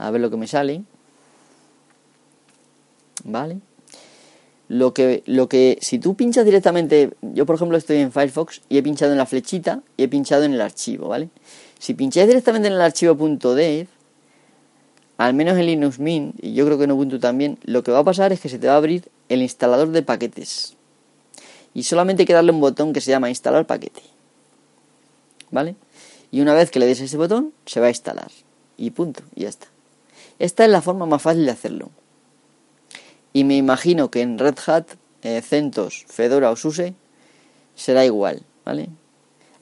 [0.00, 0.82] A ver lo que me sale.
[3.24, 3.58] ¿Vale?
[4.68, 8.78] Lo que, lo que, si tú pinchas directamente, yo por ejemplo estoy en Firefox y
[8.78, 11.28] he pinchado en la flechita y he pinchado en el archivo, ¿vale?
[11.78, 13.14] Si pincháis directamente en el archivo
[13.54, 13.88] .dev,
[15.18, 17.98] al menos en Linux Mint, y yo creo que en Ubuntu también, lo que va
[17.98, 20.76] a pasar es que se te va a abrir el instalador de paquetes.
[21.74, 24.02] Y solamente hay que darle un botón que se llama instalar paquete.
[25.50, 25.74] ¿Vale?
[26.30, 28.30] Y una vez que le des ese botón, se va a instalar.
[28.78, 29.66] Y punto, y ya está.
[30.38, 31.90] Esta es la forma más fácil de hacerlo.
[33.32, 34.86] Y me imagino que en Red Hat
[35.22, 36.94] eh, CentOS, Fedora o SUSE,
[37.74, 38.88] será igual, ¿vale?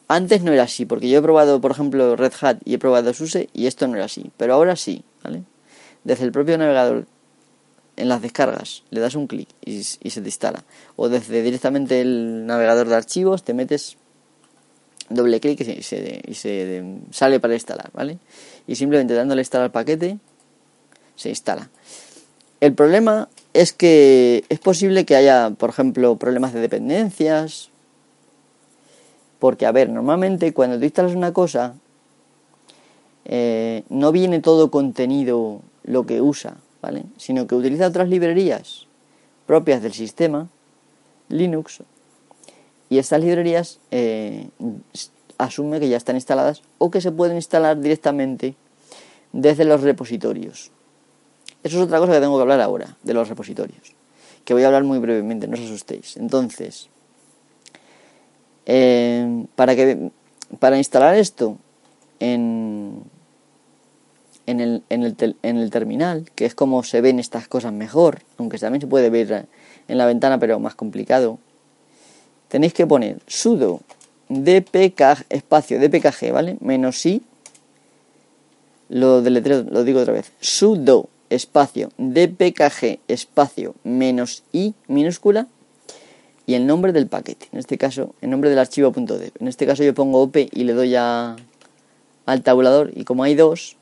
[0.08, 3.12] Antes no era así, porque yo he probado, por ejemplo, Red Hat y he probado
[3.12, 5.42] SUSE y esto no era así, pero ahora sí, ¿vale?
[6.04, 7.06] Desde el propio navegador,
[7.96, 10.64] en las descargas, le das un clic y, se te instala.
[10.96, 13.98] O desde directamente el navegador de archivos te metes
[15.10, 18.18] doble clic y se, se sale para instalar, ¿vale?
[18.66, 20.18] Y simplemente dándole instalar al paquete,
[21.18, 21.68] se instala.
[22.60, 27.70] El problema es que es posible que haya, por ejemplo, problemas de dependencias.
[29.38, 31.74] Porque, a ver, normalmente cuando tú instalas una cosa,
[33.24, 37.04] eh, no viene todo contenido lo que usa, ¿vale?
[37.16, 38.86] Sino que utiliza otras librerías
[39.46, 40.48] propias del sistema
[41.28, 41.82] Linux
[42.90, 44.48] y estas librerías eh,
[45.36, 48.54] asume que ya están instaladas o que se pueden instalar directamente
[49.32, 50.70] desde los repositorios.
[51.62, 53.94] Eso es otra cosa que tengo que hablar ahora, de los repositorios.
[54.44, 56.16] Que voy a hablar muy brevemente, no os asustéis.
[56.16, 56.88] Entonces,
[58.66, 60.10] eh, para, que,
[60.58, 61.58] para instalar esto
[62.20, 63.02] en,
[64.46, 68.20] en, el, en, el, en el terminal, que es como se ven estas cosas mejor,
[68.38, 69.46] aunque también se puede ver
[69.88, 71.38] en la ventana, pero más complicado,
[72.48, 73.80] tenéis que poner sudo
[74.28, 76.56] dpkg, espacio dpkg, ¿vale?
[76.60, 77.22] Menos i,
[78.88, 85.46] lo deletreo, lo digo otra vez, sudo espacio dpkg espacio menos i minúscula
[86.48, 87.46] y el nombre del paquete.
[87.52, 89.32] En este caso, el nombre del archivo .deb.
[89.38, 91.36] En este caso yo pongo op y le doy a,
[92.24, 93.76] al tabulador y como hay dos,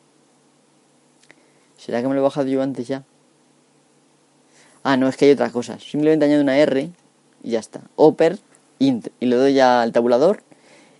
[1.76, 3.04] ¿será que me lo he bajado yo antes ya?
[4.82, 5.80] Ah, no, es que hay otras cosas.
[5.82, 6.90] Simplemente añado una R
[7.44, 7.82] y ya está.
[7.94, 8.38] Oper
[8.80, 10.42] int y le doy ya al tabulador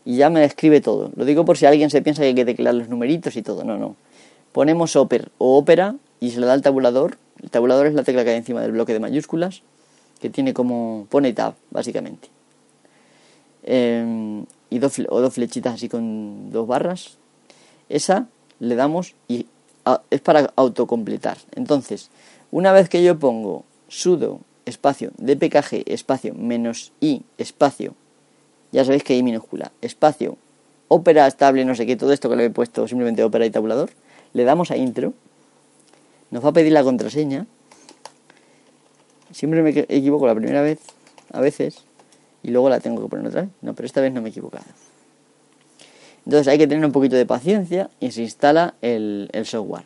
[0.04, 1.10] y ya me escribe todo.
[1.16, 3.64] Lo digo por si alguien se piensa que hay que teclear los numeritos y todo.
[3.64, 3.96] No, no.
[4.52, 7.18] Ponemos oper o ópera y se le da al tabulador.
[7.42, 9.62] El tabulador es la tecla que hay encima del bloque de mayúsculas,
[10.20, 11.06] que tiene como.
[11.10, 12.28] pone tab, básicamente.
[13.62, 17.18] Em, y dos, o dos flechitas así con dos barras.
[17.88, 18.26] Esa
[18.58, 19.46] le damos y
[20.10, 21.38] es para autocompletar.
[21.54, 22.10] Entonces,
[22.50, 27.94] una vez que yo pongo sudo espacio dpkg espacio menos i espacio,
[28.72, 30.36] ya sabéis que i minúscula, espacio,
[30.88, 33.90] ópera estable, no sé qué, todo esto que le he puesto simplemente ópera y tabulador,
[34.32, 35.14] le damos a intro
[36.30, 37.46] nos va a pedir la contraseña.
[39.32, 40.80] Siempre me equivoco la primera vez,
[41.32, 41.84] a veces,
[42.42, 43.50] y luego la tengo que poner otra vez.
[43.60, 44.64] No, pero esta vez no me he equivocado.
[46.26, 49.84] Entonces hay que tener un poquito de paciencia y se instala el, software.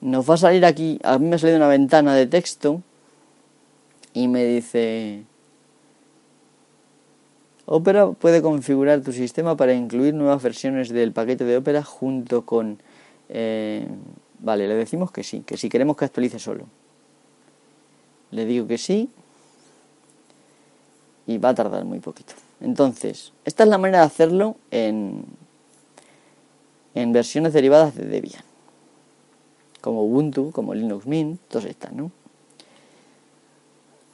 [0.00, 2.80] Nos va a salir aquí, a mí me ha salido una ventana de texto
[4.14, 5.24] y me dice
[7.66, 12.78] Opera puede configurar tu sistema para incluir nuevas versiones del paquete de Opera junto con
[13.28, 13.86] eh,
[14.42, 16.66] Vale, le decimos que sí, que si queremos que actualice solo.
[18.30, 19.10] Le digo que sí
[21.26, 22.34] y va a tardar muy poquito.
[22.60, 25.24] Entonces, esta es la manera de hacerlo en,
[26.94, 28.42] en versiones derivadas de Debian.
[29.80, 32.10] Como Ubuntu, como Linux Mint, todas estas, ¿no?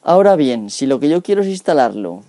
[0.02, 2.22] Ahora bien, si lo que yo quiero es instalarlo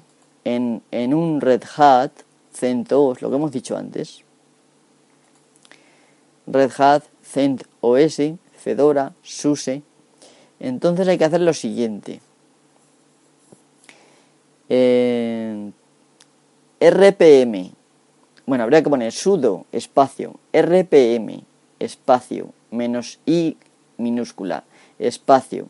[0.44, 2.12] en, en un Red Hat,
[2.52, 4.24] CentOS, lo que hemos dicho antes,
[6.48, 8.22] Red Hat CentOS,
[8.58, 9.84] Fedora, SUSE.
[10.60, 12.22] Entonces hay que hacer lo siguiente.
[14.70, 15.72] Eh,
[16.80, 17.72] RPM.
[18.46, 21.44] Bueno, habría que poner sudo espacio RPM
[21.80, 23.58] espacio menos i
[23.98, 24.64] minúscula
[25.00, 25.70] espacio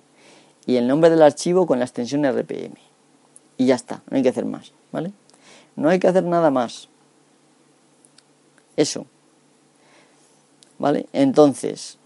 [0.65, 2.75] y el nombre del archivo con la extensión RPM.
[3.57, 5.13] Y ya está, no hay que hacer más, ¿vale?
[5.75, 6.89] No hay que hacer nada más.
[8.75, 9.05] Eso.
[10.79, 11.07] ¿Vale?
[11.13, 11.97] Entonces,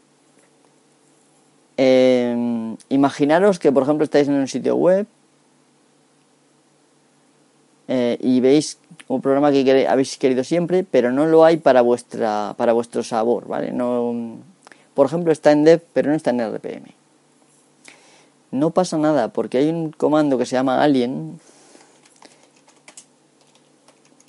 [1.77, 5.07] em, imaginaros que, por ejemplo, estáis en un sitio web
[7.87, 8.77] eh, y veis
[9.09, 13.47] un programa que habéis querido siempre, pero no lo hay para vuestra para vuestro sabor,
[13.47, 13.71] ¿vale?
[13.71, 14.37] No,
[14.93, 16.93] por ejemplo, está en dev, pero no está en RPM.
[18.51, 21.39] No pasa nada, porque hay un comando que se llama alien,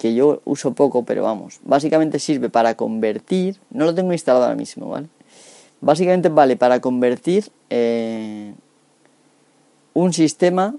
[0.02, 4.56] que yo uso poco, pero vamos, básicamente sirve para convertir, no lo tengo instalado ahora
[4.56, 5.06] mismo, ¿vale?
[5.80, 8.52] Básicamente vale para convertir eh,
[9.94, 10.74] un sistema,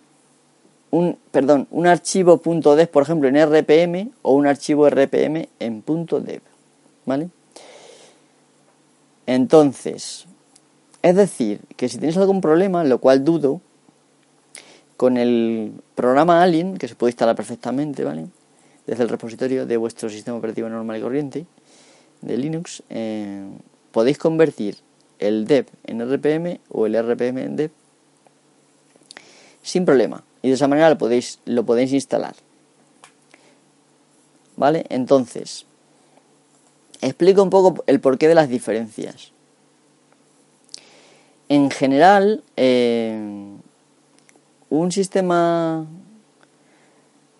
[0.91, 2.35] un, perdón, un archivo
[2.75, 6.41] .dev, por ejemplo, en RPM o un archivo RPM en .dev,
[7.05, 7.29] ¿vale?
[9.25, 10.25] Entonces,
[11.01, 13.61] es decir, que si tienes algún problema, lo cual dudo,
[14.97, 18.27] con el programa Alien, que se puede instalar perfectamente, ¿vale?
[18.85, 21.45] Desde el repositorio de vuestro sistema operativo normal y corriente
[22.21, 23.43] de Linux, eh,
[23.91, 24.77] podéis convertir
[25.19, 27.71] el dev en RPM o el RPM en dev
[29.61, 30.23] sin problema.
[30.41, 32.35] Y de esa manera lo podéis, lo podéis instalar.
[34.57, 34.85] ¿Vale?
[34.89, 35.65] Entonces,
[37.01, 39.31] explico un poco el porqué de las diferencias.
[41.49, 43.17] En general, eh,
[44.69, 45.85] un sistema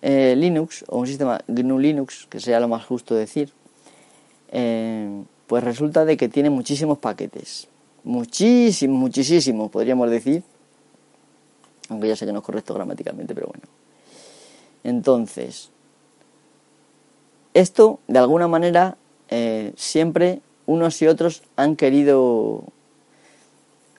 [0.06, 3.54] eh, Linux o un sistema GNU Linux, que sería lo más justo decir,
[4.51, 7.70] eh, pues resulta de que tiene muchísimos paquetes.
[8.04, 10.43] Muchísimos, muchísimos, podríamos decir.
[11.88, 13.64] Aunque ya sé que no es correcto gramaticalmente, pero bueno.
[14.84, 15.70] Entonces,
[17.54, 18.97] esto, de alguna manera,
[19.30, 22.66] eh, siempre unos y otros han querido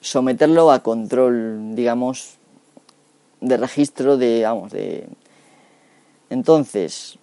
[0.01, 2.35] someterlo a control, digamos,
[3.41, 5.07] de registro de, vamos, de...
[6.29, 7.17] Entonces,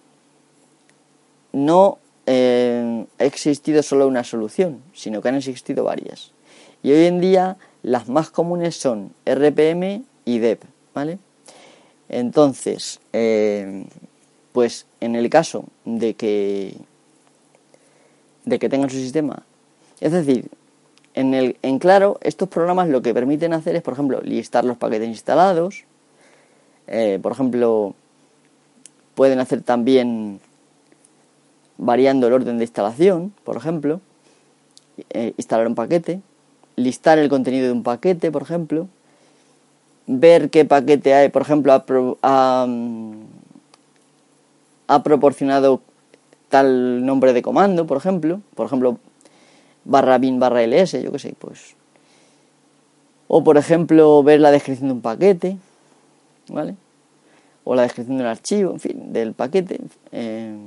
[1.51, 6.31] no eh, ha existido solo una solución, sino que han existido varias.
[6.81, 11.19] Y hoy en día las más comunes son RPM y DEP, ¿vale?
[12.09, 13.85] Entonces, eh,
[14.51, 16.75] pues en el caso de que
[18.45, 19.43] de que tengan su sistema,
[20.01, 20.49] es decir,
[21.13, 24.77] en, el, en claro, estos programas lo que permiten hacer es, por ejemplo, listar los
[24.77, 25.85] paquetes instalados,
[26.87, 27.95] eh, por ejemplo,
[29.15, 30.39] pueden hacer también
[31.77, 33.99] variando el orden de instalación, por ejemplo,
[35.09, 36.21] eh, instalar un paquete,
[36.75, 38.87] listar el contenido de un paquete, por ejemplo,
[40.07, 41.73] ver qué paquete hay, por ejemplo,
[42.21, 42.67] ha,
[44.87, 45.81] ha, proporcionado
[46.49, 48.97] tal nombre de comando, por ejemplo, por ejemplo,
[49.85, 51.75] barra bin barra ls, yo qué sé, pues.
[53.27, 55.57] O por ejemplo, ver la descripción de un paquete,
[56.49, 56.75] ¿vale?
[57.63, 59.79] O la descripción del archivo, en fin, del paquete.
[60.11, 60.57] Eh,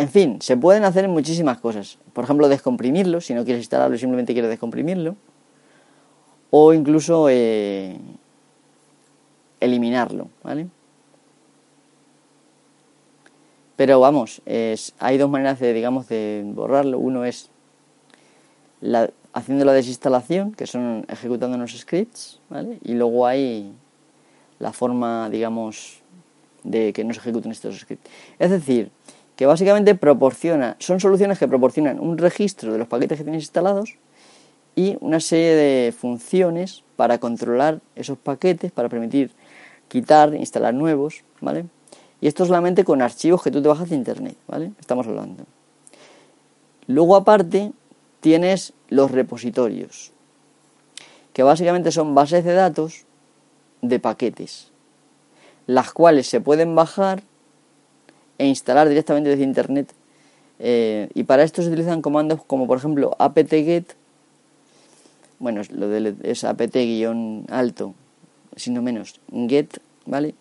[0.00, 1.98] En fin, se pueden hacer muchísimas cosas.
[2.14, 5.14] Por ejemplo, descomprimirlo, si no quieres instalarlo simplemente quieres descomprimirlo.
[6.48, 7.98] O incluso eh,
[9.60, 10.68] eliminarlo, ¿vale?
[13.76, 16.98] Pero vamos, hay dos maneras de, digamos, de borrarlo.
[16.98, 17.50] Uno es
[19.32, 22.78] haciendo la desinstalación, que son ejecutando unos scripts, ¿vale?
[22.82, 23.72] Y luego hay
[24.58, 26.00] la forma, digamos,
[26.64, 28.10] de que no se ejecuten estos scripts.
[28.38, 28.90] Es decir,
[29.36, 33.94] que básicamente proporciona, son soluciones que proporcionan un registro de los paquetes que tienes instalados
[34.76, 39.30] y una serie de funciones para controlar esos paquetes, para permitir
[39.88, 41.64] quitar, instalar nuevos, ¿vale?
[42.20, 44.72] Y esto solamente con archivos que tú te bajas de internet, ¿vale?
[44.78, 45.44] Estamos hablando.
[46.86, 47.72] Luego aparte
[48.20, 50.12] tienes los repositorios,
[51.32, 53.04] que básicamente son bases de datos
[53.82, 54.70] de paquetes,
[55.66, 57.22] las cuales se pueden bajar
[58.38, 59.92] e instalar directamente desde internet.
[60.58, 63.94] Eh, y para esto se utilizan comandos como por ejemplo apt-get,
[65.38, 67.94] bueno, lo de, es apt-alto,
[68.56, 70.34] sino menos, get, ¿vale?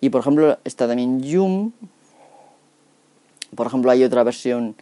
[0.00, 1.72] Y por ejemplo está también yum,
[3.54, 4.76] por ejemplo hay otra versión,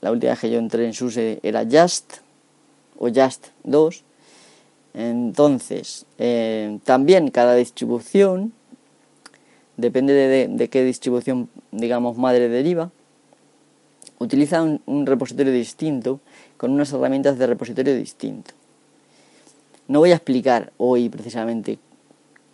[0.00, 2.18] la última vez que yo entré en SUSE era just
[2.98, 4.04] o just 2.
[4.94, 8.52] Entonces, eh, también cada distribución
[9.76, 10.12] depende
[10.48, 12.90] de, qué distribución, digamos, madre deriva,
[14.18, 16.20] utiliza un, repositorio distinto
[16.56, 18.52] con unas herramientas de repositorio distinto.
[19.88, 21.78] No voy a explicar hoy precisamente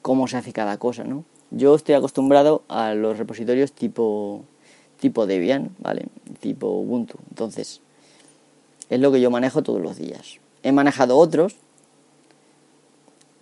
[0.00, 1.24] cómo se hace cada cosa, ¿no?
[1.50, 4.44] Yo estoy acostumbrado a los repositorios tipo
[4.98, 6.06] tipo Debian, ¿vale?
[6.40, 7.18] Tipo Ubuntu.
[7.30, 7.80] Entonces,
[8.90, 10.38] es lo que yo manejo todos los días.
[10.62, 11.56] He manejado otros,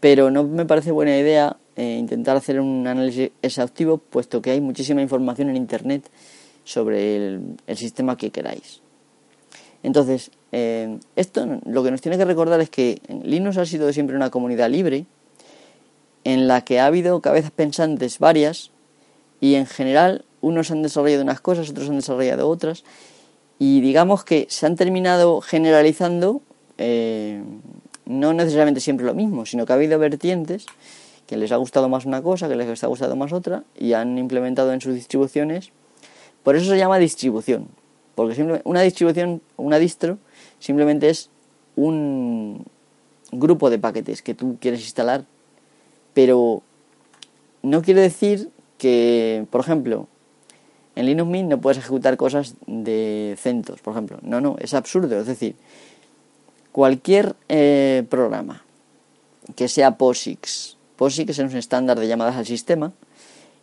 [0.01, 4.61] pero no me parece buena idea eh, intentar hacer un análisis exhaustivo, puesto que hay
[4.61, 6.09] muchísima información en Internet
[6.65, 8.81] sobre el, sistema que queráis.
[9.83, 14.17] Entonces, eh, esto lo que nos tiene que recordar es que Linux ha sido siempre
[14.17, 15.07] una comunidad libre,
[16.25, 18.73] en la que ha habido cabezas pensantes varias,
[19.41, 22.85] y en general unos han desarrollado unas cosas, otros han desarrollado otras,
[23.59, 26.43] y digamos que se han terminado generalizando,
[26.79, 27.43] eh,
[28.05, 30.67] no necesariamente siempre lo mismo, sino que ha habido vertientes
[31.27, 34.17] que les ha gustado más una cosa, que les ha gustado más otra, y han
[34.19, 35.71] implementado en sus distribuciones.
[36.45, 37.69] Por eso se llama distribución,
[38.15, 40.19] porque una distribución, una distro,
[40.61, 41.31] simplemente es
[41.75, 42.65] un
[43.33, 45.25] grupo de paquetes que tú quieres instalar,
[46.15, 46.63] pero
[47.63, 50.09] no quiere decir que, por ejemplo,
[50.95, 54.19] en Linux Mint no puedes ejecutar cosas de CentOS, por ejemplo.
[54.23, 55.21] No, no, es absurdo.
[55.21, 55.57] Es decir,
[56.73, 58.63] cualquier eh, programa
[59.55, 62.93] que sea POSIX, POSIX es un estándar de llamadas al sistema,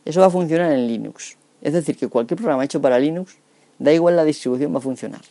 [0.06, 1.38] eso va a funcionar en Linux.
[1.62, 3.36] Es decir, que cualquier programa hecho para Linux,
[3.80, 5.22] da igual la distribución, va a funcionar.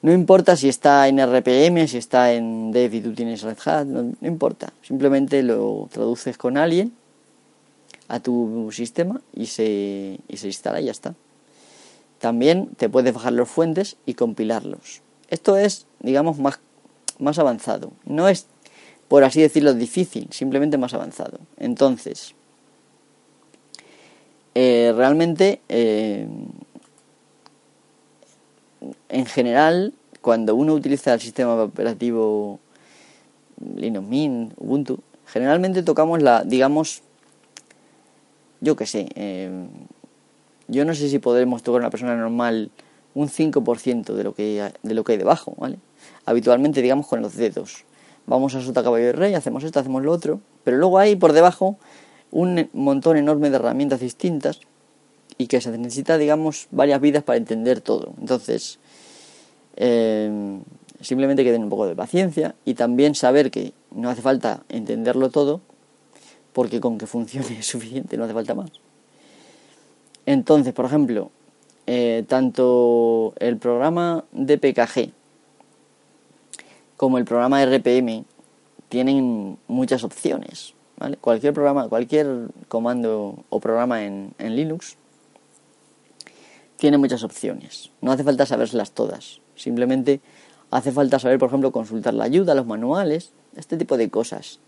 [0.00, 3.84] No importa si está en RPM, si está en Dev y tú tienes Red Hat,
[3.86, 4.72] no, importa.
[4.82, 6.92] Simplemente lo traduces con alguien
[8.08, 11.14] a tu sistema y se, y se instala y ya está.
[12.18, 15.02] También te puedes bajar los fuentes y compilarlos.
[15.28, 16.58] Esto es, digamos, más,
[17.18, 17.92] más avanzado.
[18.04, 18.46] No es,
[19.06, 21.38] por así decirlo, difícil, simplemente más avanzado.
[21.58, 22.34] Entonces,
[24.54, 26.26] eh, realmente eh,
[29.08, 32.58] en general, cuando uno utiliza el sistema operativo
[33.76, 37.02] Linux Mint, Ubuntu, generalmente tocamos la, digamos,
[38.60, 39.68] yo qué sé, em,
[40.68, 42.70] yo no sé si podremos tocar a una persona normal
[43.14, 45.78] un 5% de lo, que, de lo que hay debajo, ¿vale?
[46.24, 47.84] Habitualmente, digamos, con los dedos.
[48.26, 51.32] Vamos a sota caballo y rey, hacemos esto, hacemos lo otro, pero luego hay por
[51.32, 51.78] debajo
[52.30, 54.60] un montón enorme de herramientas distintas
[55.38, 58.12] y que se necesita, digamos, varias vidas para entender todo.
[58.20, 58.78] Entonces,
[59.76, 60.60] eh,
[61.00, 65.30] simplemente que den un poco de paciencia y también saber que no hace falta entenderlo
[65.30, 65.60] todo,
[66.58, 68.72] porque con que funcione es suficiente, no hace falta más.
[70.26, 71.30] Entonces, por ejemplo,
[71.86, 75.12] eh, tanto el programa de PKG
[76.96, 78.24] como el programa RPM
[78.88, 80.74] tienen muchas opciones.
[81.20, 84.96] Cualquier programa, cualquier comando o programa en Linux
[86.76, 87.92] tiene muchas opciones.
[88.00, 89.40] No hace falta sabérselas todas.
[89.54, 90.20] Simplemente
[90.72, 94.58] hace falta saber, por ejemplo, consultar la ayuda, los manuales, este tipo de cosas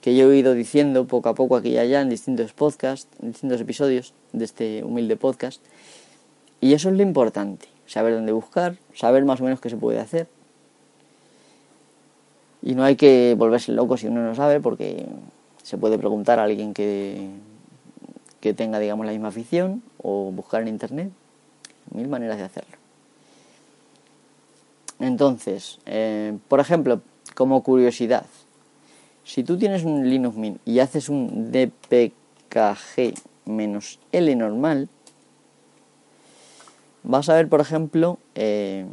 [0.00, 3.32] que yo he ido diciendo poco a poco aquí y allá en distintos podcasts, en
[3.32, 5.62] distintos episodios de este humilde podcast.
[6.60, 10.00] Y eso es lo importante, saber dónde buscar, saber más o menos qué se puede
[10.00, 10.28] hacer.
[12.62, 15.06] Y no hay que volverse loco si uno no sabe, porque
[15.62, 17.28] se puede preguntar a alguien que
[18.40, 21.10] que tenga, digamos, la misma afición o buscar en internet.
[21.92, 22.76] Mil maneras de hacerlo.
[25.00, 27.00] Entonces, eh, por ejemplo,
[27.34, 28.26] como curiosidad,
[29.28, 33.12] si tú tienes un Linux Mint y haces un dpkg
[33.44, 34.88] menos L normal,
[37.02, 38.86] vas a ver, por ejemplo, eh,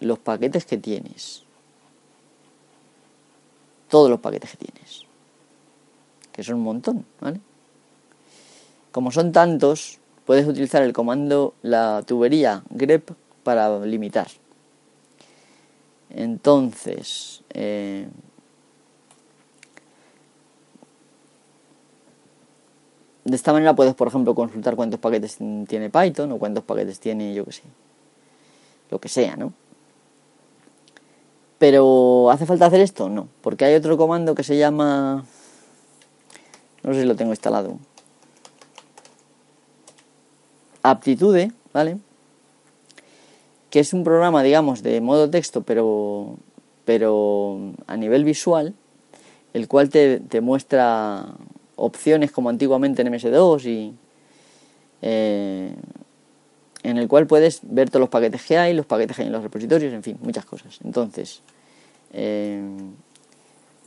[0.00, 1.44] los paquetes que tienes.
[3.88, 5.04] Todos los paquetes que tienes.
[6.32, 7.38] Que son un montón, ¿vale?
[8.90, 13.12] Como son tantos, puedes utilizar el comando la tubería grep
[13.44, 14.26] para limitar.
[16.10, 18.08] Entonces, eh,
[23.24, 27.34] de esta manera puedes, por ejemplo, consultar cuántos paquetes tiene Python o cuántos paquetes tiene,
[27.34, 27.62] yo que sé,
[28.90, 29.52] lo que sea, ¿no?
[31.58, 33.08] Pero ¿hace falta hacer esto?
[33.08, 35.24] No, porque hay otro comando que se llama...
[36.82, 37.78] No sé si lo tengo instalado
[40.84, 41.96] Aptitude, ¿vale?
[43.70, 46.36] Que es un programa, digamos, de modo texto, pero,
[46.84, 48.74] pero a nivel visual,
[49.54, 51.24] el cual te, muestra
[51.76, 53.94] opciones como antiguamente en MS2 y
[55.02, 55.74] eh,
[56.82, 59.32] en el cual puedes ver todos los paquetes que hay, los paquetes que hay en
[59.32, 60.78] los repositorios, en fin, muchas cosas.
[60.84, 61.42] Entonces,
[62.12, 62.62] eh,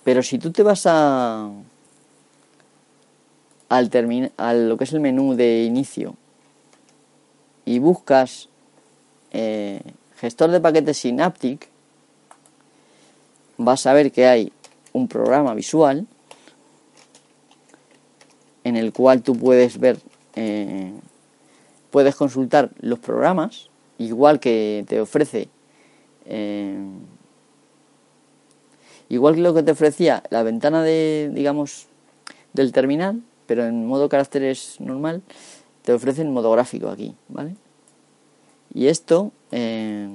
[0.03, 1.49] pero si tú te vas a
[3.69, 6.15] al a lo que es el menú de inicio
[7.65, 8.47] y buscas
[9.31, 9.81] eh,
[10.15, 11.69] gestor de paquetes Synaptic,
[13.57, 14.51] vas a ver que hay
[14.93, 16.07] un programa visual
[18.67, 19.97] en el cual tú puedes ver,
[20.35, 20.91] eh,
[21.89, 25.47] puedes consultar los programas, igual que te ofrece,
[26.25, 26.77] eh,
[29.07, 31.87] igual que lo que te ofrecía la ventana de, digamos,
[32.51, 35.21] del terminal, pero en modo caracteres normal,
[35.83, 37.55] te ofrecen modo gráfico aquí, ¿vale?
[38.73, 40.09] Y esto, eh,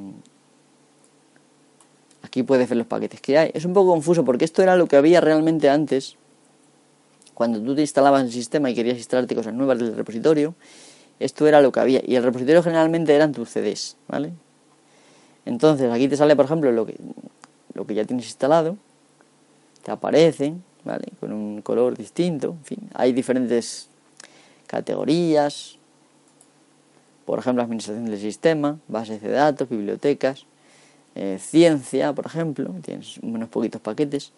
[2.21, 3.51] aquí puedes ver los paquetes que hay.
[3.55, 6.19] Es un poco confuso porque esto era lo que había realmente antes,
[7.35, 10.55] cuando tú te instalabas el sistema y querías instalarte cosas nuevas del repositorio,
[11.19, 12.03] esto era lo que había.
[12.05, 14.33] Y el repositorio generalmente eran tus CDs, ¿vale?
[15.45, 16.97] Entonces aquí te sale, por ejemplo, lo que,
[17.75, 18.77] lo que ya tienes instalado,
[19.83, 21.07] te aparecen, ¿vale?
[21.21, 23.89] Con un color distinto, en fin, hay diferentes
[24.67, 25.79] categorías,
[27.25, 30.47] por ejemplo, administración del sistema, bases de datos, bibliotecas,
[31.15, 34.33] eh, ciencia, por ejemplo, tienes unos poquitos paquetes.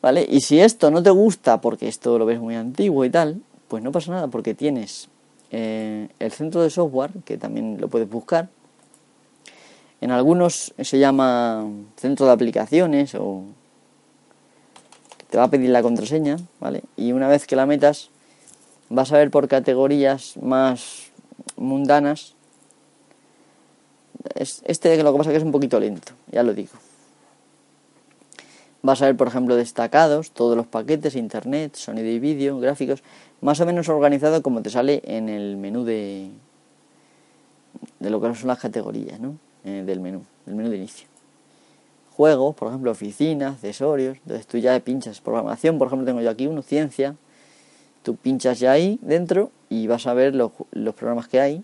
[0.00, 0.24] ¿Vale?
[0.28, 3.82] Y si esto no te gusta porque esto lo ves muy antiguo y tal, pues
[3.82, 5.08] no pasa nada porque tienes
[5.50, 8.48] eh, el centro de software, que también lo puedes buscar.
[10.00, 13.42] En algunos se llama centro de aplicaciones o
[15.30, 16.84] te va a pedir la contraseña, ¿vale?
[16.96, 18.10] Y una vez que la metas,
[18.88, 21.10] vas a ver por categorías más
[21.56, 22.34] mundanas
[24.34, 26.72] es, este lo que pasa que es un poquito lento, ya lo digo.
[28.80, 33.02] Vas a ver, por ejemplo, destacados todos los paquetes, internet, sonido y vídeo, gráficos,
[33.40, 36.30] más o menos organizado como te sale en el menú de,
[37.98, 39.36] de lo que son las categorías, ¿no?
[39.64, 41.08] Eh, del menú, del menú de inicio.
[42.12, 46.46] Juegos, por ejemplo, oficinas, accesorios, entonces tú ya pinchas programación, por ejemplo, tengo yo aquí
[46.46, 47.16] uno, ciencia,
[48.02, 51.62] tú pinchas ya ahí dentro y vas a ver los, los programas que hay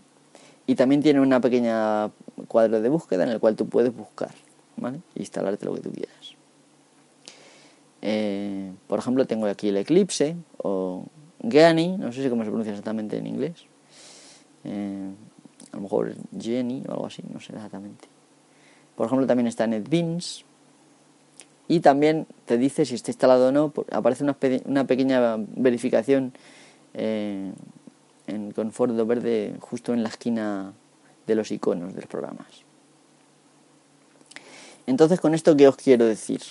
[0.67, 2.11] y también tiene una pequeña
[2.49, 4.31] cuadro de búsqueda en el cual tú puedes buscar,
[4.77, 5.01] ¿vale?
[5.15, 6.24] instalarte lo que tú quieras.
[8.07, 11.07] Eh, por ejemplo, tengo aquí el Eclipse o
[11.43, 13.65] Geany, no sé si cómo se pronuncia exactamente en inglés.
[14.65, 15.11] Eh,
[15.73, 18.07] a lo mejor Jenny o algo así, no sé exactamente.
[18.95, 20.45] Por ejemplo, también está NetBeans.
[21.67, 26.35] Y también te dice si está instalado o no, aparece una, pequeña verificación
[26.93, 27.53] eh,
[28.27, 28.71] en, con
[29.09, 30.75] verde justo en la esquina
[31.27, 32.65] de los iconos de los programas.
[34.87, 36.43] Entonces, con esto, ¿qué os quiero decir?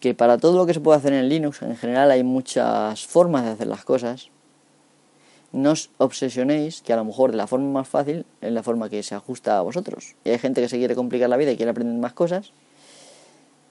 [0.00, 3.44] Que para todo lo que se puede hacer en Linux, en general hay muchas formas
[3.44, 4.30] de hacer las cosas.
[5.52, 9.02] No os obsesionéis que a lo mejor la forma más fácil es la forma que
[9.02, 10.14] se ajusta a vosotros.
[10.24, 12.52] Y hay gente que se quiere complicar la vida y quiere aprender más cosas,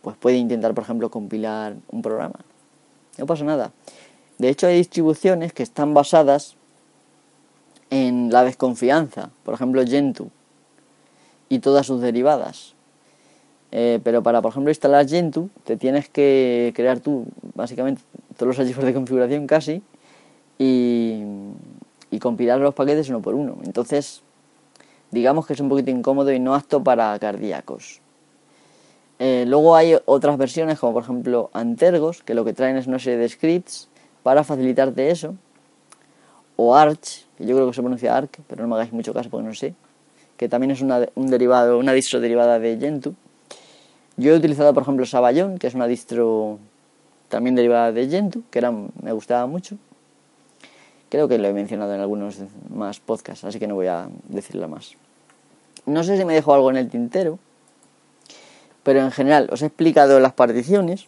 [0.01, 2.39] pues puede intentar, por ejemplo, compilar un programa.
[3.17, 3.71] No pasa nada.
[4.38, 6.55] De hecho, hay distribuciones que están basadas
[7.89, 9.32] en la desconfianza.
[9.43, 10.30] Por ejemplo, Gentoo
[11.49, 12.75] y todas sus derivadas.
[13.72, 18.01] Eh, pero para, por ejemplo, instalar Gentoo, te tienes que crear tú, básicamente,
[18.36, 19.84] todos los archivos de configuración casi,
[20.57, 21.24] y,
[22.20, 23.57] compilar los paquetes uno por uno.
[23.63, 24.22] Entonces,
[25.09, 28.01] digamos que es un poquito incómodo y no apto para cardíacos.
[29.20, 32.99] Eh, luego hay otras versiones, como por ejemplo Antergos, que lo que traen es una
[32.99, 33.89] serie de scripts
[34.24, 35.36] para facilitarte eso.
[36.57, 39.30] O Arch, que yo creo que se pronuncia Arc, pero no me hagáis mucho caso
[39.30, 39.76] porque no sé.
[40.36, 43.15] Que también es una, un derivado, una distro derivada de Gentoo.
[44.20, 46.59] Yo he utilizado, por ejemplo, Sabayón, que es una distro
[47.30, 49.78] también derivada de Gentoo, que era, me gustaba mucho.
[51.07, 52.36] Creo que lo he mencionado en algunos
[52.70, 54.95] más podcasts, así que no voy a decirlo más.
[55.86, 57.39] No sé si me dejo algo en el tintero,
[58.84, 61.07] pero en general os he explicado las particiones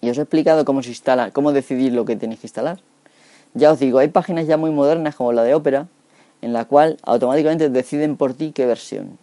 [0.00, 2.80] y os he explicado cómo se instala, cómo decidir lo que tenéis que instalar.
[3.54, 5.86] Ya os digo, hay páginas ya muy modernas como la de Opera,
[6.42, 9.16] en la cual automáticamente deciden por ti qué versión.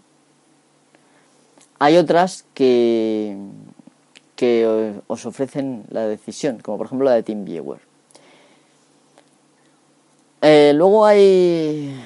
[1.80, 3.38] Hay otras que,
[4.36, 7.80] que os ofrecen la decisión, como por ejemplo la de TeamViewer.
[10.42, 12.00] Eh, luego hay...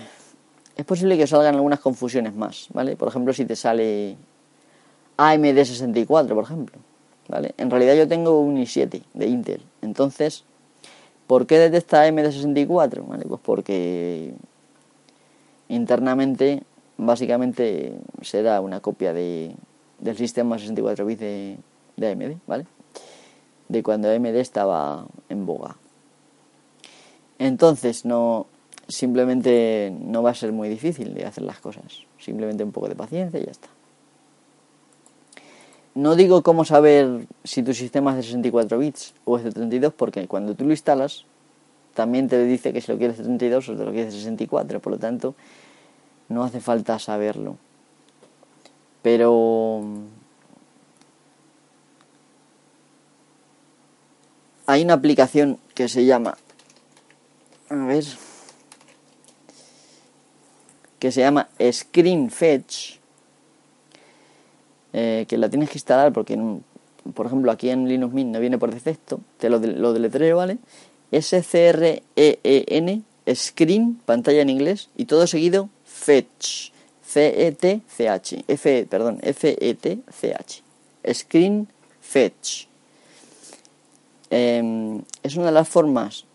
[0.77, 2.95] Es posible que salgan algunas confusiones más, ¿vale?
[2.95, 4.15] Por ejemplo, si te sale
[5.17, 6.79] AMD64, por ejemplo,
[7.27, 7.53] ¿vale?
[7.57, 9.61] En realidad yo tengo un i7 de Intel.
[9.81, 10.45] Entonces,
[11.27, 13.05] ¿por qué detecta AMD64?
[13.05, 13.25] ¿Vale?
[13.27, 14.33] Pues porque
[15.67, 16.63] internamente
[16.99, 19.55] básicamente será una copia de,
[19.99, 21.57] del sistema 64 bits de,
[21.97, 22.65] de AMD, ¿vale?
[23.67, 25.77] De cuando AMD estaba en boga.
[27.37, 28.47] Entonces, no
[28.89, 32.05] simplemente no va a ser muy difícil de hacer las cosas.
[32.17, 33.69] Simplemente un poco de paciencia y ya está.
[35.95, 39.93] No digo cómo saber si tu sistema es de 64 bits o es de 32,
[39.93, 41.25] porque cuando tú lo instalas,
[41.93, 44.79] también te dice que si lo quieres de 32 o te lo quieres de 64.
[44.79, 45.35] Por lo tanto,
[46.29, 47.57] no hace falta saberlo.
[49.01, 49.83] Pero
[54.69, 56.37] hay una aplicación que se llama
[57.69, 58.05] a ver
[60.99, 62.97] que se llama Screen Fetch
[64.93, 66.37] eh, que la tienes que instalar porque
[67.15, 70.59] por ejemplo aquí en Linux Mint no viene por defecto te lo, lo deletreo vale
[71.11, 73.01] S C R E E N
[73.33, 75.69] Screen pantalla en inglés y todo seguido
[75.99, 76.71] Fetch
[77.09, 78.45] C-E-T-C-H.
[78.47, 80.61] F, perdón, F-E-T-C-H.
[81.13, 81.67] Screen
[82.01, 82.67] Fetch.
[84.29, 86.25] Em, es una de las formas,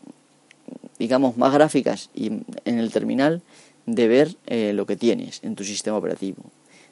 [0.98, 3.42] digamos, más gráficas y en el terminal
[3.86, 6.42] de ver eh, lo que tienes en tu sistema operativo.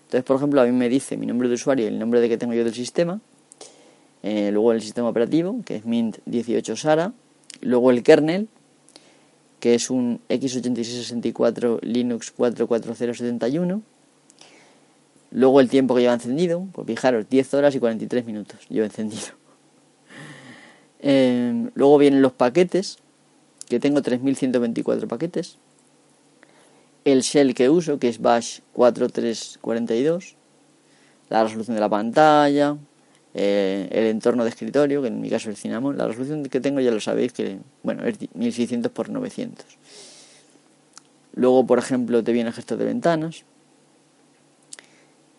[0.05, 2.29] Entonces, por ejemplo, a mí me dice mi nombre de usuario y el nombre de
[2.29, 3.21] que tengo yo del sistema.
[4.23, 7.13] Eh, luego el sistema operativo, que es Mint 18 Sara.
[7.63, 8.49] Luego el kernel,
[9.63, 13.81] que es un x86-64 Linux 44071.
[15.31, 19.23] Luego el tiempo que lleva encendido, pues fijaros, 10 horas y 43 minutos lleva encendido.
[20.99, 22.99] Em, luego vienen los paquetes,
[23.69, 25.59] que tengo 3124 paquetes.
[27.05, 30.35] El shell que uso, que es Bash 4342.
[31.29, 32.77] La resolución de la pantalla,
[33.35, 36.61] eh, el entorno de escritorio, que en mi caso es el Cinnamon, la resolución que
[36.61, 39.67] tengo ya lo sabéis que, bueno, es 1600 por 900.
[41.35, 43.45] Luego, por ejemplo, te viene el gestor de ventanas,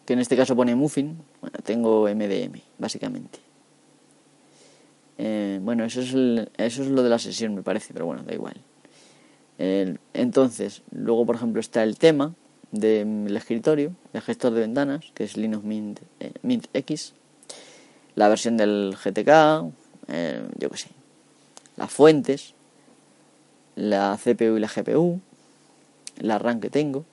[0.05, 1.17] que en este caso pone Muffin.
[1.39, 3.39] Bueno, tengo MDM, básicamente.
[5.19, 6.09] Eh, bueno, eso es,
[6.57, 8.55] eso es lo de la sesión, me parece, pero bueno, da igual.
[9.57, 12.33] entonces, luego, por ejemplo, está el tema
[12.73, 17.13] del escritorio, el gestor de ventanas, que es Linux Mint, eh, Mint X,
[18.15, 19.71] la versión del GTK,
[20.07, 20.89] eh, yo qué sé,
[21.77, 22.53] las fuentes,
[23.75, 25.19] la CPU y la GPU,
[26.19, 27.05] la RAM que tengo,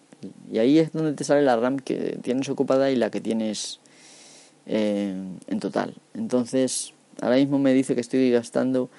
[0.52, 3.80] y ahí es donde te sale la RAM que tienes ocupada y la que tienes
[4.66, 5.14] eh,
[5.46, 5.94] en total.
[6.14, 8.90] Entonces, ahora mismo me dice que estoy gastando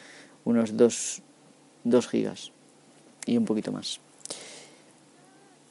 [0.45, 1.21] unos 2,
[1.83, 2.51] 2 gigas
[3.25, 3.99] y un poquito más.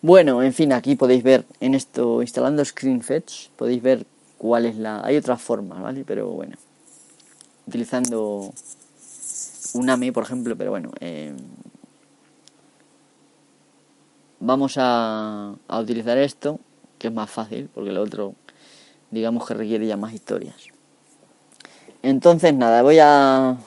[0.02, 4.06] Bueno, en fin, aquí podéis ver en esto, instalando ScreenFetch, podéis ver
[4.40, 5.04] cuál es la...
[5.04, 6.02] Hay otras formas, ¿vale?
[6.06, 6.56] Pero bueno,
[7.66, 8.50] utilizando
[9.74, 11.34] un AMI, por ejemplo, pero bueno, eh,
[14.38, 16.58] vamos a, a utilizar esto,
[16.98, 18.34] que es más fácil, porque lo otro,
[19.10, 20.68] digamos que requiere ya más historias.
[22.02, 23.58] Entonces, nada, voy a...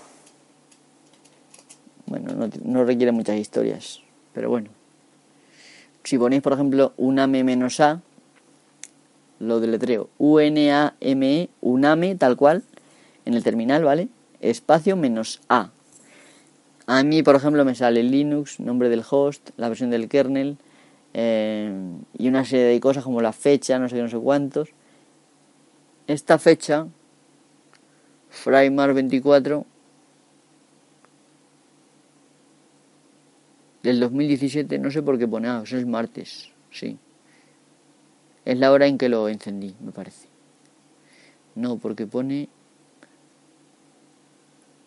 [2.08, 4.02] Bueno, no, no requiere muchas historias,
[4.34, 4.70] pero bueno
[6.04, 8.02] si ponéis, por ejemplo, uname menos A,
[9.40, 12.64] lo deletreo, U-N-A-M-E, uname, tal cual,
[13.26, 14.08] en el terminal, ¿vale?
[14.42, 15.72] Espacio menos A.
[16.86, 20.58] A mí, por ejemplo, me sale Linux, nombre del host, la versión del kernel
[21.14, 21.72] eh,
[22.18, 24.70] y una serie de cosas como la fecha, no sé qué, no sé cuántos.
[26.08, 26.88] Esta fecha,
[28.30, 29.66] Frymar 24,
[33.84, 36.98] del 2017, no sé por qué pone, ah, es martes, sí.
[38.46, 40.28] Es la hora en que lo encendí, me parece.
[41.56, 42.50] No, porque pone...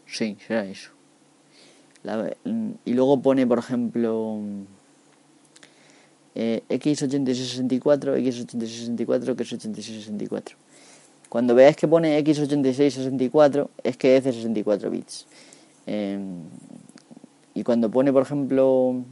[0.06, 0.92] Sí, será eso.
[2.84, 4.40] y luego pone, por ejemplo,
[6.34, 10.56] eh, X8664, X8664, que es 8664.
[11.28, 15.26] Cuando veáis que pone X8664, es que es de 64 bits.
[15.86, 16.18] Eh,
[17.54, 19.02] y cuando pone, por ejemplo,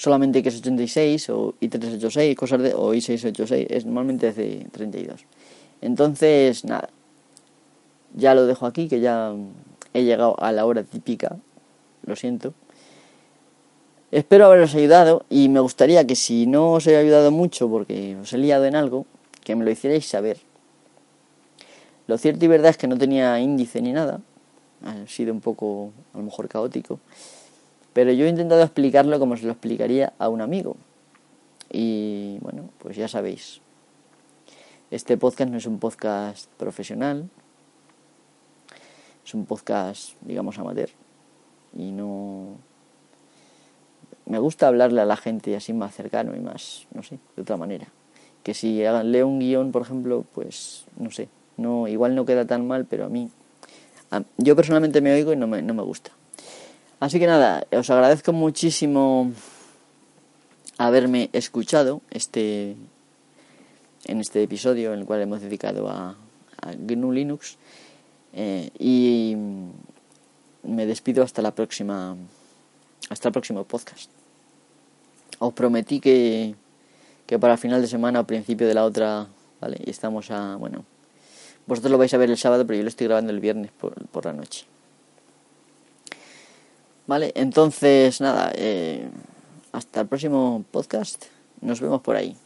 [0.00, 5.26] solamente x86 o i386, cosas de, o i686, es normalmente de 32.
[5.82, 6.88] Entonces, nada,
[8.14, 9.34] ya lo dejo aquí, que ya
[9.92, 11.36] he llegado a la hora típica,
[12.06, 12.54] lo siento.
[14.10, 18.32] Espero haberos ayudado y me gustaría que si no os he ayudado mucho porque os
[18.32, 19.04] he liado en algo,
[19.44, 20.38] que me lo hicierais saber.
[22.06, 24.22] Lo cierto y verdad es que no tenía índice ni nada,
[24.82, 27.00] ha sido un poco a lo mejor caótico,
[27.92, 30.76] pero yo he intentado explicarlo como se lo explicaría a un amigo.
[31.70, 33.60] Y bueno, pues ya sabéis,
[34.90, 37.28] este podcast no es un podcast profesional,
[39.24, 40.90] es un podcast, digamos, amateur.
[41.76, 42.56] Y no...
[44.26, 47.56] Me gusta hablarle a la gente así más cercano y más, no sé, de otra
[47.56, 47.88] manera.
[48.42, 52.66] Que si leo un guion, por ejemplo, pues no sé, no, igual no queda tan
[52.66, 53.30] mal, pero a mí
[54.38, 56.10] yo personalmente me oigo y no me, no me gusta.
[57.00, 59.32] Así que nada, os agradezco muchísimo
[60.76, 62.76] haberme escuchado este
[64.04, 66.16] en este episodio en el cual hemos dedicado a,
[66.76, 67.56] GNU Linux.
[68.34, 69.34] Eh, y
[70.62, 72.16] me despido hasta la próxima
[73.08, 74.10] hasta el próximo podcast.
[75.38, 76.54] Os prometí que,
[77.26, 79.26] que para final de semana o principio de la otra
[79.58, 80.84] vale y estamos a bueno
[81.66, 83.94] vosotros lo vais a ver el sábado, pero yo lo estoy grabando el viernes por,
[84.08, 84.66] por la noche.
[87.10, 89.10] Vale, entonces nada, eh,
[89.72, 91.24] hasta el próximo podcast.
[91.60, 92.36] Nos vemos por ahí.